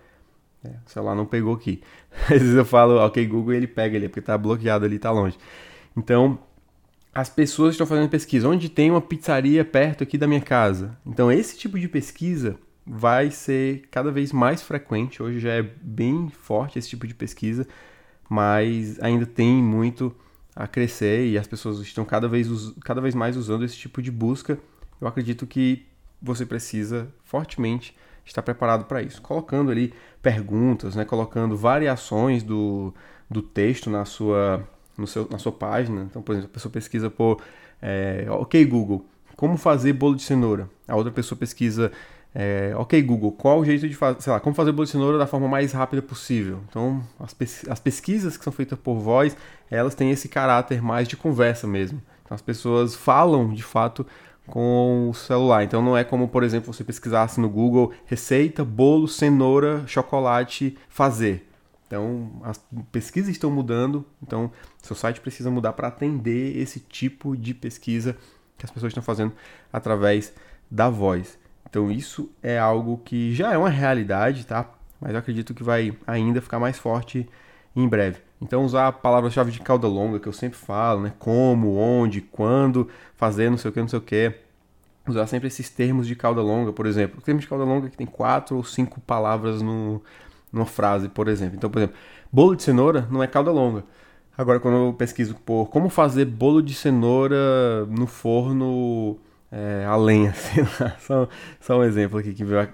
é, 0.66 0.70
o 0.86 0.90
celular 0.90 1.16
não 1.16 1.26
pegou 1.26 1.54
aqui. 1.54 1.82
Às 2.26 2.42
vezes 2.42 2.56
eu 2.56 2.66
falo 2.66 3.04
OK 3.06 3.26
Google 3.28 3.54
e 3.54 3.58
ele 3.58 3.68
pega 3.68 3.98
ali, 3.98 4.10
porque 4.10 4.22
tá 4.22 4.38
bloqueado 4.38 4.86
ali, 4.86 4.98
tá 4.98 5.12
longe. 5.12 5.38
Então, 5.96 6.40
as 7.16 7.30
pessoas 7.30 7.76
estão 7.76 7.88
fazendo 7.88 8.10
pesquisa, 8.10 8.50
onde 8.50 8.68
tem 8.68 8.92
uma 8.92 9.00
pizzaria 9.00 9.64
perto 9.64 10.04
aqui 10.04 10.18
da 10.18 10.28
minha 10.28 10.42
casa. 10.42 10.98
Então, 11.06 11.32
esse 11.32 11.58
tipo 11.58 11.80
de 11.80 11.88
pesquisa 11.88 12.58
vai 12.86 13.32
ser 13.32 13.88
cada 13.90 14.12
vez 14.12 14.34
mais 14.34 14.62
frequente. 14.62 15.24
Hoje 15.24 15.40
já 15.40 15.54
é 15.54 15.62
bem 15.64 16.30
forte 16.30 16.78
esse 16.78 16.90
tipo 16.90 17.08
de 17.08 17.16
pesquisa, 17.16 17.66
mas 18.30 19.02
ainda 19.02 19.26
tem 19.26 19.64
muito 19.64 20.14
a 20.54 20.68
crescer 20.68 21.28
e 21.28 21.38
as 21.38 21.48
pessoas 21.48 21.80
estão 21.80 22.04
cada 22.04 22.28
vez, 22.28 22.50
cada 22.84 23.00
vez 23.00 23.16
mais 23.16 23.38
usando 23.38 23.64
esse 23.64 23.78
tipo 23.78 24.02
de 24.02 24.12
busca, 24.12 24.60
eu 25.00 25.08
acredito 25.08 25.48
que 25.48 25.86
você 26.22 26.46
precisa 26.46 27.08
fortemente 27.24 27.96
estar 28.26 28.42
preparado 28.42 28.86
para 28.86 29.02
isso. 29.02 29.22
Colocando 29.22 29.72
ali 29.72 29.94
perguntas, 30.22 30.96
né? 30.96 31.06
colocando 31.06 31.56
variações 31.56 32.44
do, 32.44 32.94
do 33.30 33.42
texto 33.42 33.90
na 33.90 34.04
sua, 34.04 34.68
no 34.98 35.08
seu, 35.08 35.28
na 35.30 35.38
sua 35.38 35.52
página. 35.52 36.08
Então, 36.10 36.22
por 36.22 36.34
exemplo, 36.34 36.50
a 36.52 36.54
pessoa 36.54 36.72
pesquisa 36.72 37.10
por 37.10 37.42
é, 37.82 38.26
OK 38.30 38.64
Google, 38.66 39.06
como 39.36 39.58
fazer 39.58 39.94
bolo 39.94 40.16
de 40.16 40.24
cenoura. 40.24 40.70
A 40.88 40.96
outra 40.96 41.12
pessoa 41.12 41.38
pesquisa 41.38 41.92
é, 42.38 42.74
ok, 42.76 43.02
Google, 43.02 43.32
qual 43.32 43.62
o 43.62 43.66
jeito 43.66 43.88
de 43.88 43.96
fazer, 43.96 44.22
sei 44.22 44.34
lá, 44.34 44.42
como 44.42 44.54
fazer 44.54 44.74
bolo 44.74 44.86
de 44.86 44.92
cenoura 44.92 45.18
da 45.18 45.26
forma 45.26 45.48
mais 45.48 45.72
rápida 45.72 46.02
possível? 46.02 46.60
Então, 46.68 47.02
as, 47.18 47.34
pes 47.34 47.64
as 47.70 47.80
pesquisas 47.80 48.36
que 48.36 48.44
são 48.44 48.52
feitas 48.52 48.78
por 48.78 48.96
voz, 48.96 49.38
elas 49.72 49.96
têm 49.96 50.12
esse 50.12 50.28
caráter 50.28 50.82
mais 50.82 51.08
de 51.08 51.16
conversa 51.16 51.66
mesmo. 51.66 52.02
Então, 52.24 52.36
as 52.36 52.42
pessoas 52.42 52.94
falam, 52.94 53.54
de 53.54 53.64
fato, 53.64 54.06
com 54.48 55.10
o 55.10 55.14
celular. 55.14 55.64
Então, 55.64 55.82
não 55.82 55.96
é 55.96 56.04
como, 56.04 56.28
por 56.28 56.44
exemplo, 56.44 56.74
você 56.74 56.84
pesquisasse 56.84 57.40
no 57.40 57.48
Google 57.48 57.94
receita, 58.06 58.66
bolo, 58.66 59.08
cenoura, 59.08 59.84
chocolate, 59.88 60.78
fazer. 60.90 61.48
Então, 61.88 62.32
as 62.44 62.60
pesquisas 62.92 63.30
estão 63.30 63.52
mudando, 63.52 64.06
então, 64.22 64.52
seu 64.82 64.96
site 64.96 65.22
precisa 65.22 65.52
mudar 65.52 65.74
para 65.74 65.88
atender 65.88 66.58
esse 66.58 66.80
tipo 66.80 67.38
de 67.38 67.54
pesquisa 67.54 68.18
que 68.58 68.66
as 68.66 68.72
pessoas 68.72 68.92
estão 68.92 69.04
fazendo 69.04 69.34
através 69.72 70.34
da 70.70 70.90
voz. 70.90 71.38
Então 71.70 71.92
isso 71.92 72.30
é 72.42 72.58
algo 72.58 73.02
que 73.04 73.34
já 73.34 73.54
é 73.54 73.58
uma 73.58 73.70
realidade, 73.70 74.46
tá? 74.46 74.70
Mas 75.00 75.12
eu 75.12 75.20
acredito 75.20 75.54
que 75.54 75.64
vai 75.64 75.96
ainda 76.08 76.42
ficar 76.42 76.60
mais 76.60 76.78
forte 76.80 77.28
em 77.76 77.88
breve. 77.88 78.20
Então 78.42 78.64
usar 78.64 78.88
a 78.88 78.92
palavra-chave 78.92 79.52
de 79.52 79.60
cauda 79.60 79.88
longa 79.88 80.20
que 80.20 80.28
eu 80.28 80.34
sempre 80.34 80.58
falo, 80.58 81.02
né? 81.02 81.14
Como, 81.20 81.76
onde, 81.76 82.22
quando, 82.22 82.90
fazer, 83.16 83.50
não 83.50 83.58
sei 83.58 83.70
o 83.70 83.74
que, 83.74 83.82
não 83.82 83.88
sei 83.88 84.00
o 84.00 84.02
que. 84.02 84.34
Usar 85.08 85.28
sempre 85.28 85.48
esses 85.48 85.70
termos 85.70 86.08
de 86.08 86.16
cauda 86.16 86.42
longa, 86.42 86.72
por 86.72 86.86
exemplo. 86.86 87.20
O 87.20 87.22
termo 87.22 87.40
de 87.40 87.48
cauda 87.48 87.64
longa 87.64 87.90
que 87.90 87.98
tem 87.98 88.08
quatro 88.08 88.56
ou 88.56 88.64
cinco 88.64 89.00
palavras 89.02 89.62
no, 89.62 90.02
numa 90.56 90.66
frase, 90.66 91.10
por 91.10 91.28
exemplo. 91.28 91.56
Então, 91.56 91.70
por 91.70 91.80
exemplo, 91.80 91.96
bolo 92.32 92.56
de 92.56 92.64
cenoura 92.64 93.08
não 93.12 93.22
é 93.22 93.28
cauda 93.28 93.52
longa. 93.52 93.84
Agora, 94.38 94.60
quando 94.60 94.88
eu 94.88 94.94
pesquiso 94.94 95.36
por 95.36 95.68
como 95.68 95.90
fazer 95.90 96.26
bolo 96.26 96.62
de 96.62 96.74
cenoura 96.74 97.86
no 97.88 98.08
forno 98.08 99.18
é, 99.52 99.86
a 99.86 99.96
lenha, 99.96 100.34
sei 100.36 100.64
lá, 100.80 100.96
só, 101.00 101.28
só 101.60 101.80
um 101.80 101.84
exemplo 101.84 102.20
aqui 102.20 102.34
que 102.34 102.44
veio 102.44 102.68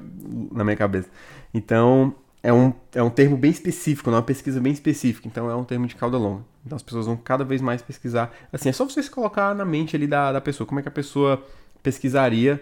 na 0.51 0.63
minha 0.63 0.75
cabeça. 0.75 1.09
Então, 1.53 2.15
é 2.43 2.51
um, 2.51 2.73
é 2.93 3.03
um 3.03 3.09
termo 3.09 3.37
bem 3.37 3.51
específico, 3.51 4.09
não 4.09 4.17
é 4.17 4.19
uma 4.19 4.25
pesquisa 4.25 4.59
bem 4.59 4.73
específica, 4.73 5.27
então 5.27 5.49
é 5.49 5.55
um 5.55 5.63
termo 5.63 5.85
de 5.85 5.95
cauda 5.95 6.17
longa. 6.17 6.43
Então 6.65 6.75
as 6.75 6.81
pessoas 6.81 7.05
vão 7.05 7.15
cada 7.15 7.43
vez 7.43 7.61
mais 7.61 7.81
pesquisar. 7.81 8.33
Assim, 8.51 8.69
é 8.69 8.71
só 8.71 8.83
você 8.83 9.01
se 9.01 9.11
colocar 9.11 9.53
na 9.53 9.65
mente 9.65 9.95
ali 9.95 10.07
da, 10.07 10.31
da 10.31 10.41
pessoa, 10.41 10.65
como 10.65 10.79
é 10.79 10.83
que 10.83 10.89
a 10.89 10.91
pessoa 10.91 11.43
pesquisaria 11.83 12.61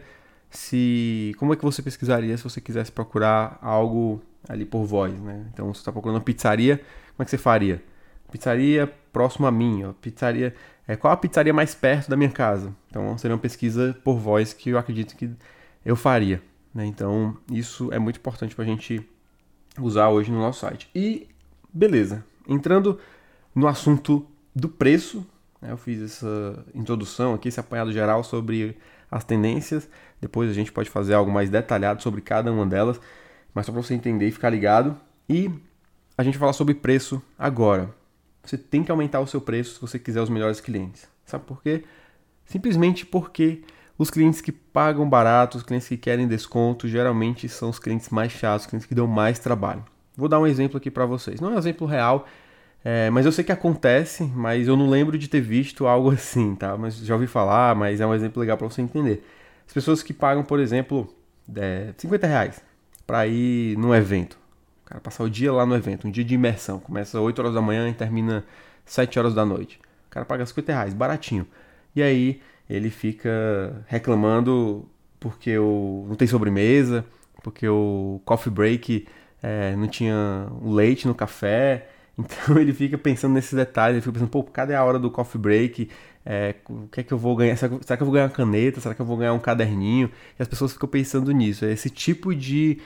se. 0.49 1.33
Como 1.37 1.53
é 1.53 1.55
que 1.55 1.63
você 1.63 1.81
pesquisaria 1.81 2.35
se 2.37 2.43
você 2.43 2.59
quisesse 2.59 2.91
procurar 2.91 3.57
algo 3.61 4.21
ali 4.47 4.65
por 4.65 4.85
voz, 4.85 5.13
né? 5.19 5.45
Então 5.53 5.73
você 5.73 5.81
está 5.81 5.91
procurando 5.91 6.17
uma 6.17 6.23
pizzaria, 6.23 6.77
como 6.77 7.23
é 7.23 7.25
que 7.25 7.31
você 7.31 7.37
faria? 7.37 7.83
Pizzaria 8.31 8.91
próximo 9.11 9.47
a 9.47 9.51
mim, 9.51 9.83
ó, 9.83 9.93
pizzaria 9.93 10.53
é, 10.89 10.95
qual 10.95 11.13
a 11.13 11.17
pizzaria 11.17 11.53
mais 11.53 11.75
perto 11.75 12.09
da 12.09 12.17
minha 12.17 12.31
casa? 12.31 12.75
Então 12.89 13.15
seria 13.15 13.35
uma 13.35 13.39
pesquisa 13.39 13.95
por 14.03 14.17
voz 14.17 14.53
que 14.53 14.71
eu 14.71 14.77
acredito 14.79 15.15
que 15.15 15.29
eu 15.85 15.95
faria. 15.95 16.41
Né? 16.73 16.83
Então 16.87 17.37
isso 17.51 17.93
é 17.93 17.99
muito 17.99 18.17
importante 18.17 18.55
para 18.55 18.65
a 18.65 18.67
gente 18.67 19.07
usar 19.79 20.09
hoje 20.09 20.31
no 20.31 20.39
nosso 20.39 20.61
site. 20.61 20.89
E 20.95 21.27
beleza, 21.71 22.25
entrando 22.47 22.99
no 23.53 23.67
assunto 23.67 24.25
do 24.55 24.67
preço, 24.67 25.23
né? 25.61 25.71
eu 25.71 25.77
fiz 25.77 26.01
essa 26.01 26.65
introdução 26.73 27.35
aqui, 27.35 27.49
esse 27.49 27.59
apanhado 27.59 27.91
geral 27.91 28.23
sobre 28.23 28.75
as 29.11 29.23
tendências. 29.23 29.87
Depois 30.19 30.49
a 30.49 30.53
gente 30.53 30.71
pode 30.71 30.89
fazer 30.89 31.13
algo 31.13 31.29
mais 31.29 31.51
detalhado 31.51 32.01
sobre 32.01 32.19
cada 32.19 32.51
uma 32.51 32.65
delas, 32.65 32.99
mas 33.59 33.65
só 33.65 33.71
para 33.71 33.81
você 33.81 33.93
entender 33.93 34.27
e 34.27 34.31
ficar 34.31 34.49
ligado. 34.49 34.97
E 35.27 35.51
a 36.17 36.23
gente 36.23 36.33
vai 36.33 36.39
falar 36.39 36.53
sobre 36.53 36.73
preço 36.73 37.21
agora 37.37 37.93
você 38.43 38.57
tem 38.57 38.83
que 38.83 38.91
aumentar 38.91 39.19
o 39.19 39.27
seu 39.27 39.41
preço 39.41 39.75
se 39.75 39.81
você 39.81 39.99
quiser 39.99 40.21
os 40.21 40.29
melhores 40.29 40.59
clientes. 40.59 41.07
Sabe 41.25 41.45
por 41.45 41.61
quê? 41.61 41.83
Simplesmente 42.45 43.05
porque 43.05 43.61
os 43.97 44.09
clientes 44.09 44.41
que 44.41 44.51
pagam 44.51 45.07
barato, 45.07 45.57
os 45.57 45.63
clientes 45.63 45.87
que 45.87 45.97
querem 45.97 46.27
desconto, 46.27 46.87
geralmente 46.87 47.47
são 47.47 47.69
os 47.69 47.77
clientes 47.77 48.09
mais 48.09 48.31
chatos, 48.31 48.65
os 48.65 48.69
clientes 48.69 48.87
que 48.87 48.95
dão 48.95 49.05
mais 49.05 49.37
trabalho. 49.39 49.83
Vou 50.15 50.27
dar 50.27 50.39
um 50.39 50.47
exemplo 50.47 50.77
aqui 50.77 50.89
para 50.89 51.05
vocês. 51.05 51.39
Não 51.39 51.51
é 51.51 51.55
um 51.55 51.57
exemplo 51.57 51.85
real, 51.85 52.25
é, 52.83 53.09
mas 53.09 53.25
eu 53.25 53.31
sei 53.31 53.43
que 53.43 53.51
acontece, 53.51 54.23
mas 54.23 54.67
eu 54.67 54.75
não 54.75 54.89
lembro 54.89 55.17
de 55.17 55.27
ter 55.27 55.41
visto 55.41 55.85
algo 55.85 56.09
assim, 56.11 56.55
tá? 56.55 56.75
Mas 56.77 56.97
já 56.97 57.13
ouvi 57.13 57.27
falar, 57.27 57.75
mas 57.75 58.01
é 58.01 58.07
um 58.07 58.13
exemplo 58.13 58.39
legal 58.39 58.57
para 58.57 58.67
você 58.67 58.81
entender. 58.81 59.23
As 59.67 59.73
pessoas 59.73 60.01
que 60.01 60.13
pagam, 60.13 60.43
por 60.43 60.59
exemplo, 60.59 61.13
é, 61.55 61.93
50 61.97 62.25
reais 62.25 62.68
para 63.09 63.25
ir 63.25 63.75
num 63.75 63.93
evento 63.95 64.37
cara 64.89 64.99
passar 64.99 65.23
o 65.23 65.29
dia 65.29 65.53
lá 65.53 65.65
no 65.65 65.75
evento, 65.75 66.07
um 66.07 66.11
dia 66.11 66.23
de 66.23 66.33
imersão. 66.33 66.79
Começa 66.79 67.21
8 67.21 67.39
horas 67.39 67.53
da 67.53 67.61
manhã 67.61 67.87
e 67.87 67.93
termina 67.93 68.43
7 68.85 69.19
horas 69.19 69.35
da 69.35 69.45
noite. 69.45 69.79
O 70.07 70.09
cara 70.09 70.25
paga 70.25 70.45
50 70.45 70.73
reais, 70.73 70.93
baratinho. 70.93 71.45
E 71.95 72.01
aí 72.01 72.41
ele 72.67 72.89
fica 72.89 73.85
reclamando 73.87 74.89
porque 75.19 75.57
o, 75.57 76.05
não 76.09 76.15
tem 76.15 76.27
sobremesa, 76.27 77.05
porque 77.43 77.67
o 77.67 78.19
coffee 78.25 78.51
break 78.51 79.07
é, 79.43 79.75
não 79.75 79.87
tinha 79.87 80.47
o 80.61 80.73
leite 80.73 81.07
no 81.07 81.15
café. 81.15 81.87
Então 82.19 82.59
ele 82.59 82.73
fica 82.73 82.97
pensando 82.97 83.33
nesses 83.33 83.53
detalhes, 83.53 83.93
ele 83.93 84.01
fica 84.01 84.11
pensando, 84.11 84.29
pô, 84.29 84.43
cadê 84.43 84.75
a 84.75 84.83
hora 84.83 84.99
do 84.99 85.09
coffee 85.09 85.39
break? 85.39 85.89
É, 86.25 86.53
o 86.67 86.85
que 86.89 86.99
é 86.99 87.03
que 87.03 87.13
eu 87.13 87.17
vou 87.17 87.33
ganhar? 87.33 87.55
Será 87.55 87.77
que, 87.77 87.85
será 87.85 87.95
que 87.95 88.03
eu 88.03 88.05
vou 88.05 88.13
ganhar 88.13 88.25
uma 88.25 88.31
caneta? 88.31 88.81
Será 88.81 88.93
que 88.93 89.01
eu 89.01 89.05
vou 89.05 89.15
ganhar 89.15 89.31
um 89.31 89.39
caderninho? 89.39 90.11
E 90.37 90.41
as 90.41 90.47
pessoas 90.49 90.73
ficam 90.73 90.89
pensando 90.89 91.31
nisso. 91.31 91.63
É 91.63 91.71
esse 91.71 91.89
tipo 91.89 92.35
de 92.35 92.81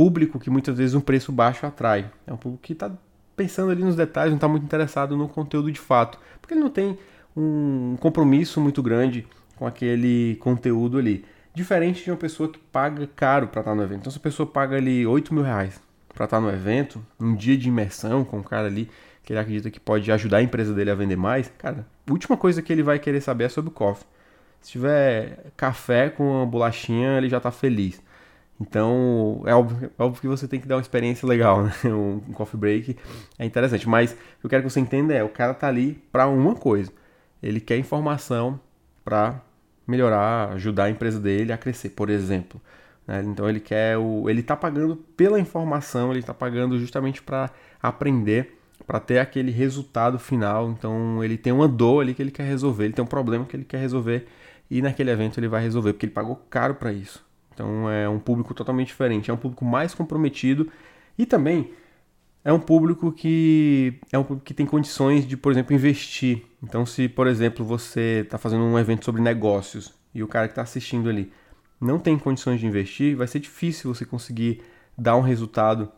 público 0.00 0.40
que 0.40 0.48
muitas 0.48 0.78
vezes 0.78 0.94
um 0.94 1.00
preço 1.00 1.30
baixo 1.30 1.66
atrai. 1.66 2.10
É 2.26 2.32
um 2.32 2.36
público 2.38 2.62
que 2.62 2.72
está 2.72 2.90
pensando 3.36 3.70
ali 3.70 3.84
nos 3.84 3.94
detalhes, 3.94 4.30
não 4.30 4.38
está 4.38 4.48
muito 4.48 4.64
interessado 4.64 5.14
no 5.14 5.28
conteúdo 5.28 5.70
de 5.70 5.78
fato, 5.78 6.18
porque 6.40 6.54
ele 6.54 6.62
não 6.62 6.70
tem 6.70 6.98
um 7.36 7.98
compromisso 8.00 8.62
muito 8.62 8.82
grande 8.82 9.26
com 9.56 9.66
aquele 9.66 10.36
conteúdo 10.40 10.96
ali. 10.96 11.22
Diferente 11.54 12.02
de 12.02 12.10
uma 12.10 12.16
pessoa 12.16 12.48
que 12.48 12.58
paga 12.58 13.06
caro 13.14 13.48
para 13.48 13.60
estar 13.60 13.72
tá 13.72 13.76
no 13.76 13.82
evento. 13.82 14.00
Então, 14.00 14.10
se 14.10 14.16
a 14.16 14.22
pessoa 14.22 14.46
paga 14.46 14.74
ali 14.74 15.06
8 15.06 15.34
mil 15.34 15.42
reais 15.42 15.78
para 16.14 16.24
estar 16.24 16.38
tá 16.38 16.40
no 16.40 16.48
evento, 16.48 17.04
um 17.20 17.34
dia 17.34 17.58
de 17.58 17.68
imersão 17.68 18.24
com 18.24 18.38
um 18.38 18.42
cara 18.42 18.68
ali 18.68 18.88
que 19.22 19.34
ele 19.34 19.40
acredita 19.40 19.70
que 19.70 19.78
pode 19.78 20.10
ajudar 20.10 20.38
a 20.38 20.42
empresa 20.42 20.72
dele 20.72 20.90
a 20.90 20.94
vender 20.94 21.16
mais, 21.16 21.52
cara, 21.58 21.86
a 22.08 22.10
última 22.10 22.38
coisa 22.38 22.62
que 22.62 22.72
ele 22.72 22.82
vai 22.82 22.98
querer 22.98 23.20
saber 23.20 23.44
é 23.44 23.48
sobre 23.50 23.68
o 23.68 23.74
coffee. 23.74 24.06
Se 24.62 24.70
tiver 24.70 25.52
café 25.58 26.08
com 26.08 26.38
uma 26.38 26.46
bolachinha, 26.46 27.18
ele 27.18 27.28
já 27.28 27.36
está 27.36 27.50
feliz. 27.50 28.00
Então, 28.60 29.42
é 29.46 29.54
óbvio, 29.54 29.90
é 29.98 30.02
óbvio, 30.02 30.20
que 30.20 30.28
você 30.28 30.46
tem 30.46 30.60
que 30.60 30.68
dar 30.68 30.76
uma 30.76 30.82
experiência 30.82 31.26
legal, 31.26 31.62
né? 31.62 31.72
Um, 31.86 32.20
coffee 32.34 32.60
break 32.60 32.96
é 33.38 33.46
interessante. 33.46 33.88
Mas 33.88 34.12
o 34.12 34.16
que 34.40 34.46
eu 34.46 34.50
quero 34.50 34.62
que 34.62 34.70
você 34.70 34.80
entenda 34.80 35.14
é, 35.14 35.24
o 35.24 35.30
cara 35.30 35.54
tá 35.54 35.66
ali 35.66 35.94
para 36.12 36.26
uma 36.28 36.54
coisa. 36.54 36.92
Ele 37.42 37.58
quer 37.58 37.78
informação 37.78 38.60
para 39.02 39.40
melhorar, 39.86 40.52
ajudar 40.52 40.84
a 40.84 40.90
empresa 40.90 41.18
dele 41.18 41.52
a 41.52 41.58
crescer, 41.58 41.90
por 41.90 42.10
exemplo. 42.10 42.60
Né? 43.06 43.22
Então 43.24 43.48
ele 43.48 43.60
quer 43.60 43.96
o, 43.96 44.28
ele 44.28 44.40
está 44.40 44.54
pagando 44.56 44.94
pela 44.94 45.40
informação, 45.40 46.10
ele 46.10 46.20
está 46.20 46.34
pagando 46.34 46.78
justamente 46.78 47.22
para 47.22 47.50
aprender, 47.82 48.58
para 48.86 49.00
ter 49.00 49.18
aquele 49.18 49.50
resultado 49.50 50.18
final. 50.18 50.70
Então 50.70 51.24
ele 51.24 51.38
tem 51.38 51.52
uma 51.52 51.66
dor 51.66 52.02
ali 52.02 52.14
que 52.14 52.22
ele 52.22 52.30
quer 52.30 52.44
resolver, 52.44 52.84
ele 52.84 52.94
tem 52.94 53.04
um 53.04 53.08
problema 53.08 53.46
que 53.46 53.56
ele 53.56 53.64
quer 53.64 53.78
resolver 53.78 54.26
e 54.70 54.82
naquele 54.82 55.10
evento 55.10 55.40
ele 55.40 55.48
vai 55.48 55.62
resolver 55.62 55.94
porque 55.94 56.06
ele 56.06 56.12
pagou 56.12 56.36
caro 56.50 56.74
para 56.74 56.92
isso. 56.92 57.29
Então 57.60 57.90
é 57.90 58.08
um 58.08 58.18
público 58.18 58.54
totalmente 58.54 58.88
diferente, 58.88 59.30
é 59.30 59.34
um 59.34 59.36
público 59.36 59.66
mais 59.66 59.94
comprometido 59.94 60.70
e 61.18 61.26
também 61.26 61.72
é 62.42 62.50
um 62.50 62.58
público 62.58 63.12
que 63.12 64.00
é 64.10 64.18
um 64.18 64.24
público 64.24 64.46
que 64.46 64.54
tem 64.54 64.64
condições 64.64 65.26
de, 65.26 65.36
por 65.36 65.52
exemplo, 65.52 65.74
investir. 65.74 66.42
Então, 66.62 66.86
se, 66.86 67.06
por 67.06 67.26
exemplo, 67.26 67.62
você 67.62 68.22
está 68.24 68.38
fazendo 68.38 68.64
um 68.64 68.78
evento 68.78 69.04
sobre 69.04 69.20
negócios 69.20 69.92
e 70.14 70.22
o 70.22 70.28
cara 70.28 70.48
que 70.48 70.52
está 70.52 70.62
assistindo 70.62 71.10
ali 71.10 71.30
não 71.78 71.98
tem 71.98 72.18
condições 72.18 72.60
de 72.60 72.66
investir, 72.66 73.14
vai 73.14 73.26
ser 73.26 73.40
difícil 73.40 73.94
você 73.94 74.06
conseguir 74.06 74.62
dar 74.96 75.16
um 75.16 75.20
resultado 75.20 75.92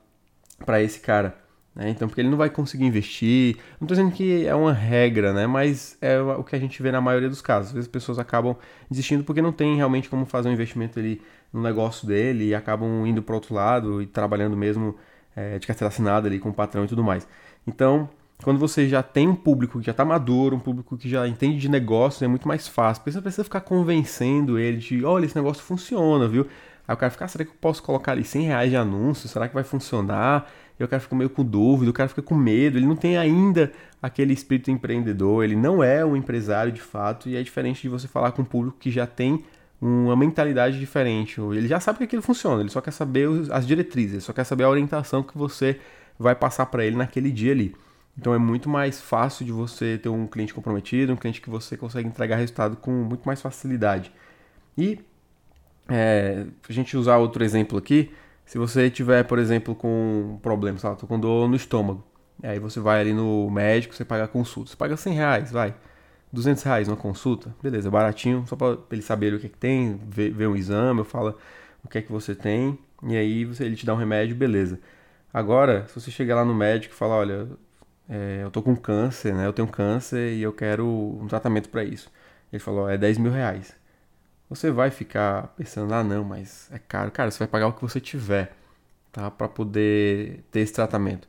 para 0.66 0.83
esse 0.83 0.99
cara. 0.99 1.40
Né? 1.75 1.90
Então, 1.90 2.09
porque 2.09 2.21
ele 2.21 2.28
não 2.28 2.37
vai 2.37 2.50
conseguir 2.50 2.85
investir. 2.85 3.57
Não 3.81 3.87
estou 3.87 3.97
dizendo 3.97 4.12
que 4.12 4.47
é 4.47 4.54
uma 4.54 4.73
regra, 4.73 5.33
né? 5.33 5.47
mas 5.47 5.97
é 6.00 6.21
o 6.21 6.42
que 6.42 6.57
a 6.57 6.59
gente 6.59 6.83
vê 6.83 6.90
na 6.90 7.00
maioria 7.00 7.28
dos 7.28 7.40
casos. 7.40 7.69
Às 7.69 7.75
vezes 7.75 7.87
as 7.87 7.92
pessoas 7.92 8.19
acabam 8.19 8.57
desistindo 8.90 9.23
porque 9.23 9.40
não 9.40 9.52
tem 9.52 9.76
realmente 9.76 10.09
como 10.09 10.26
fazer 10.26 10.49
um 10.49 10.52
investimento 10.52 10.99
ali 10.99 11.23
no 11.52 11.61
negócio 11.61 12.06
dele 12.06 12.49
e 12.49 12.54
acabam 12.54 13.06
indo 13.06 13.23
para 13.23 13.35
outro 13.35 13.54
lado 13.54 14.02
e 14.02 14.06
trabalhando 14.06 14.56
mesmo 14.56 14.97
é, 15.37 15.59
de 15.59 15.66
carteira 15.66 15.88
assinada 15.88 16.28
ali 16.28 16.38
com 16.38 16.50
o 16.50 16.54
patrão 16.54 16.85
e 16.85 16.88
tudo 16.88 17.04
mais. 17.04 17.26
Então, 17.66 18.09
quando 18.42 18.59
você 18.59 18.88
já 18.88 19.02
tem 19.02 19.28
um 19.28 19.35
público 19.35 19.78
que 19.78 19.87
já 19.87 19.92
está 19.92 20.04
maduro, 20.04 20.56
um 20.56 20.61
público 20.61 20.97
que 20.97 21.09
já 21.09 21.28
entende 21.28 21.59
de 21.59 21.68
negócio, 21.68 22.25
é 22.25 22.28
muito 22.28 22.49
mais 22.49 22.66
fácil. 22.66 23.02
Você 23.04 23.21
precisa 23.21 23.44
ficar 23.44 23.61
convencendo 23.61 24.59
ele 24.59 24.78
de, 24.78 25.04
olha, 25.04 25.26
esse 25.26 25.37
negócio 25.37 25.62
funciona, 25.62 26.26
viu? 26.26 26.47
Aí 26.87 26.94
o 26.94 26.99
cara 26.99 27.11
fica, 27.11 27.25
ah, 27.25 27.28
será 27.28 27.44
que 27.44 27.50
eu 27.50 27.56
posso 27.61 27.82
colocar 27.82 28.12
ali 28.12 28.25
100 28.25 28.42
reais 28.47 28.71
de 28.71 28.76
anúncio? 28.76 29.28
Será 29.28 29.47
que 29.47 29.54
vai 29.54 29.62
funcionar? 29.62 30.50
e 30.82 30.85
o 30.85 30.88
cara 30.88 31.00
fica 31.00 31.14
meio 31.14 31.30
com 31.30 31.44
dúvida, 31.44 31.90
o 31.90 31.94
cara 31.94 32.09
fica 32.09 32.23
com 32.23 32.35
medo, 32.35 32.76
ele 32.76 32.87
não 32.87 32.97
tem 32.97 33.16
ainda 33.16 33.73
aquele 34.02 34.32
espírito 34.32 34.71
empreendedor, 34.71 35.44
ele 35.44 35.54
não 35.54 35.82
é 35.82 36.04
um 36.04 36.16
empresário 36.16 36.73
de 36.73 36.80
fato, 36.80 37.28
e 37.28 37.37
é 37.37 37.42
diferente 37.42 37.82
de 37.82 37.88
você 37.88 38.09
falar 38.09 38.32
com 38.32 38.42
um 38.42 38.44
público 38.44 38.76
que 38.78 38.90
já 38.90 39.06
tem 39.06 39.44
uma 39.83 40.15
mentalidade 40.15 40.79
diferente. 40.79 41.41
Ele 41.41 41.67
já 41.67 41.81
sabe 41.81 41.99
que 41.99 42.05
aquilo 42.05 42.23
funciona, 42.23 42.62
ele 42.62 42.71
só 42.71 42.81
quer 42.81 42.93
saber 42.93 43.29
as 43.51 43.67
diretrizes, 43.67 44.12
ele 44.12 44.21
só 44.21 44.33
quer 44.33 44.45
saber 44.45 44.62
a 44.62 44.69
orientação 44.69 45.25
que 45.25 45.37
você 45.37 45.81
vai 46.17 46.37
passar 46.37 46.67
para 46.67 46.85
ele 46.85 46.95
naquele 46.95 47.33
dia 47.33 47.51
ali. 47.51 47.75
Então 48.17 48.33
é 48.33 48.39
muito 48.39 48.69
mais 48.69 49.01
fácil 49.01 49.45
de 49.45 49.51
você 49.51 49.99
ter 49.99 50.09
um 50.09 50.27
cliente 50.29 50.55
comprometido, 50.55 51.12
um 51.12 51.17
cliente 51.17 51.41
que 51.41 51.51
você 51.51 51.77
consegue 51.77 52.07
entregar 52.07 52.37
resultado 52.37 52.77
com 52.77 52.93
muito 52.93 53.25
mais 53.25 53.43
facilidade. 53.43 54.12
E 54.79 55.01
é, 55.89 56.47
a 56.69 56.73
gente 56.73 56.97
usar 56.97 57.17
outro 57.17 57.43
exemplo 57.43 57.77
aqui, 57.77 58.12
se 58.45 58.59
você 58.59 58.89
tiver, 58.89 59.25
por 59.25 59.39
exemplo, 59.39 59.75
com 59.75 60.35
um 60.35 60.39
problema, 60.39 60.79
sabe, 60.79 60.99
tô 60.99 61.07
com 61.09 61.19
dor 61.19 61.49
no 61.49 61.57
estômago, 61.57 62.05
aí 62.43 62.61
você 62.61 62.79
vai 62.79 63.01
ali 63.01 63.12
no 63.12 63.51
médico, 63.51 63.95
você 63.95 64.05
paga 64.05 64.29
consulta, 64.29 64.71
você 64.71 64.77
paga 64.77 64.97
100 64.97 65.15
reais, 65.15 65.51
vai, 65.51 65.75
200 66.33 66.62
reais 66.62 66.89
uma 66.89 66.97
consulta, 66.97 67.55
beleza, 67.62 67.91
baratinho, 67.91 68.45
só 68.47 68.57
para 68.57 68.79
ele 68.91 69.03
saber 69.03 69.35
o 69.35 69.39
que, 69.39 69.47
é 69.47 69.49
que 69.51 69.59
tem, 69.59 70.01
ver, 70.09 70.31
ver 70.31 70.47
um 70.47 70.57
exame, 70.57 71.01
eu 71.01 71.05
falo 71.05 71.37
o 71.85 71.89
que 71.89 71.99
é 71.99 72.03
que 72.03 72.11
você 72.11 72.35
tem, 72.35 72.79
e 73.03 73.17
aí 73.17 73.45
você, 73.45 73.65
ele 73.65 73.77
te 73.77 73.85
dá 73.85 73.93
um 73.93 73.97
remédio, 73.97 74.35
beleza. 74.35 74.81
Agora, 75.33 75.87
se 75.89 75.95
você 75.95 76.11
chegar 76.11 76.37
lá 76.37 76.45
no 76.45 76.55
médico 76.55 76.95
e 76.95 76.97
falar, 76.97 77.17
olha, 77.17 77.49
é, 78.09 78.41
eu 78.43 78.51
tô 78.51 78.62
com 78.62 78.77
câncer, 78.77 79.35
né? 79.35 79.47
Eu 79.47 79.53
tenho 79.53 79.69
câncer 79.69 80.35
e 80.35 80.43
eu 80.43 80.53
quero 80.53 80.87
um 80.87 81.27
tratamento 81.27 81.69
para 81.69 81.85
isso. 81.85 82.11
Ele 82.53 82.61
falou, 82.61 82.89
é 82.89 82.99
10 82.99 83.19
mil 83.19 83.33
reais. 83.33 83.75
Você 84.49 84.71
vai 84.71 84.91
ficar 84.91 85.49
pensando, 85.57 85.95
ah 85.95 86.05
não, 86.05 86.25
mas 86.25 86.69
é 86.73 86.79
caro. 86.79 87.11
Cara, 87.11 87.31
você 87.31 87.39
vai 87.39 87.49
pagar 87.49 87.69
o 87.69 87.73
que 87.73 87.83
você 87.83 88.01
tiver, 88.01 88.53
tá? 89.11 89.31
Para 89.31 89.49
poder 89.49 90.45
ter 90.51 90.61
esse 90.61 90.73
tratamento. 90.75 91.27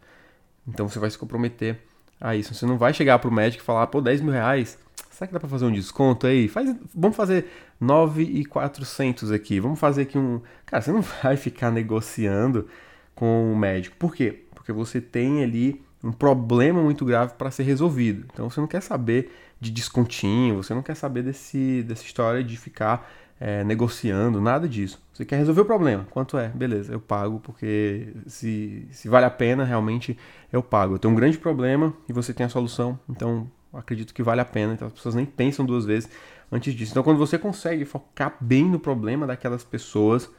Então 0.67 0.89
você 0.89 0.99
vai 0.99 1.09
se 1.09 1.17
comprometer 1.17 1.79
a 2.19 2.35
isso. 2.35 2.53
Você 2.53 2.65
não 2.65 2.77
vai 2.77 2.93
chegar 2.93 3.19
pro 3.19 3.31
médico 3.31 3.63
e 3.63 3.65
falar, 3.65 3.87
pô, 3.87 4.01
10 4.01 4.21
mil 4.21 4.33
reais, 4.33 4.77
será 5.13 5.27
que 5.27 5.33
dá 5.33 5.39
para 5.39 5.49
fazer 5.49 5.65
um 5.65 5.71
desconto 5.71 6.27
aí? 6.27 6.47
Faz, 6.47 6.75
vamos 6.93 7.15
fazer 7.15 7.45
9,400 7.79 9.31
aqui. 9.31 9.59
Vamos 9.59 9.79
fazer 9.79 10.03
aqui 10.03 10.17
um... 10.17 10.41
Cara, 10.65 10.81
você 10.81 10.91
não 10.91 11.01
vai 11.23 11.37
ficar 11.37 11.71
negociando 11.71 12.67
com 13.13 13.53
o 13.53 13.55
médico. 13.55 13.95
Por 13.97 14.15
quê? 14.15 14.43
Porque 14.55 14.71
você 14.71 14.99
tem 14.99 15.43
ali 15.43 15.83
um 16.03 16.11
problema 16.11 16.81
muito 16.81 17.05
grave 17.05 17.33
para 17.37 17.51
ser 17.51 17.63
resolvido. 17.63 18.25
Então 18.33 18.49
você 18.49 18.59
não 18.59 18.67
quer 18.67 18.81
saber 18.81 19.31
de 19.59 19.71
descontinho, 19.71 20.57
você 20.57 20.73
não 20.73 20.81
quer 20.81 20.95
saber 20.95 21.23
desse, 21.23 21.83
dessa 21.83 22.03
história 22.03 22.43
de 22.43 22.57
ficar 22.57 23.09
é, 23.39 23.63
negociando, 23.63 24.41
nada 24.41 24.67
disso. 24.67 25.01
Você 25.13 25.23
quer 25.23 25.37
resolver 25.37 25.61
o 25.61 25.65
problema. 25.65 26.05
Quanto 26.09 26.37
é? 26.37 26.49
Beleza, 26.49 26.91
eu 26.91 26.99
pago, 26.99 27.39
porque 27.39 28.13
se, 28.25 28.87
se 28.91 29.07
vale 29.07 29.25
a 29.25 29.29
pena, 29.29 29.63
realmente 29.63 30.17
eu 30.51 30.61
pago. 30.61 30.95
Eu 30.95 30.99
tenho 30.99 31.13
um 31.13 31.15
grande 31.15 31.37
problema 31.37 31.93
e 32.09 32.13
você 32.13 32.33
tem 32.33 32.45
a 32.45 32.49
solução, 32.49 32.99
então 33.09 33.49
acredito 33.79 34.13
que 34.13 34.23
vale 34.23 34.41
a 34.41 34.45
pena. 34.45 34.73
Então 34.73 34.87
as 34.87 34.93
pessoas 34.93 35.15
nem 35.15 35.25
pensam 35.25 35.65
duas 35.65 35.85
vezes 35.85 36.09
antes 36.51 36.73
disso. 36.73 36.91
Então 36.91 37.03
quando 37.03 37.17
você 37.17 37.37
consegue 37.37 37.85
focar 37.85 38.35
bem 38.39 38.65
no 38.65 38.79
problema 38.79 39.27
daquelas 39.27 39.63
pessoas, 39.63 40.29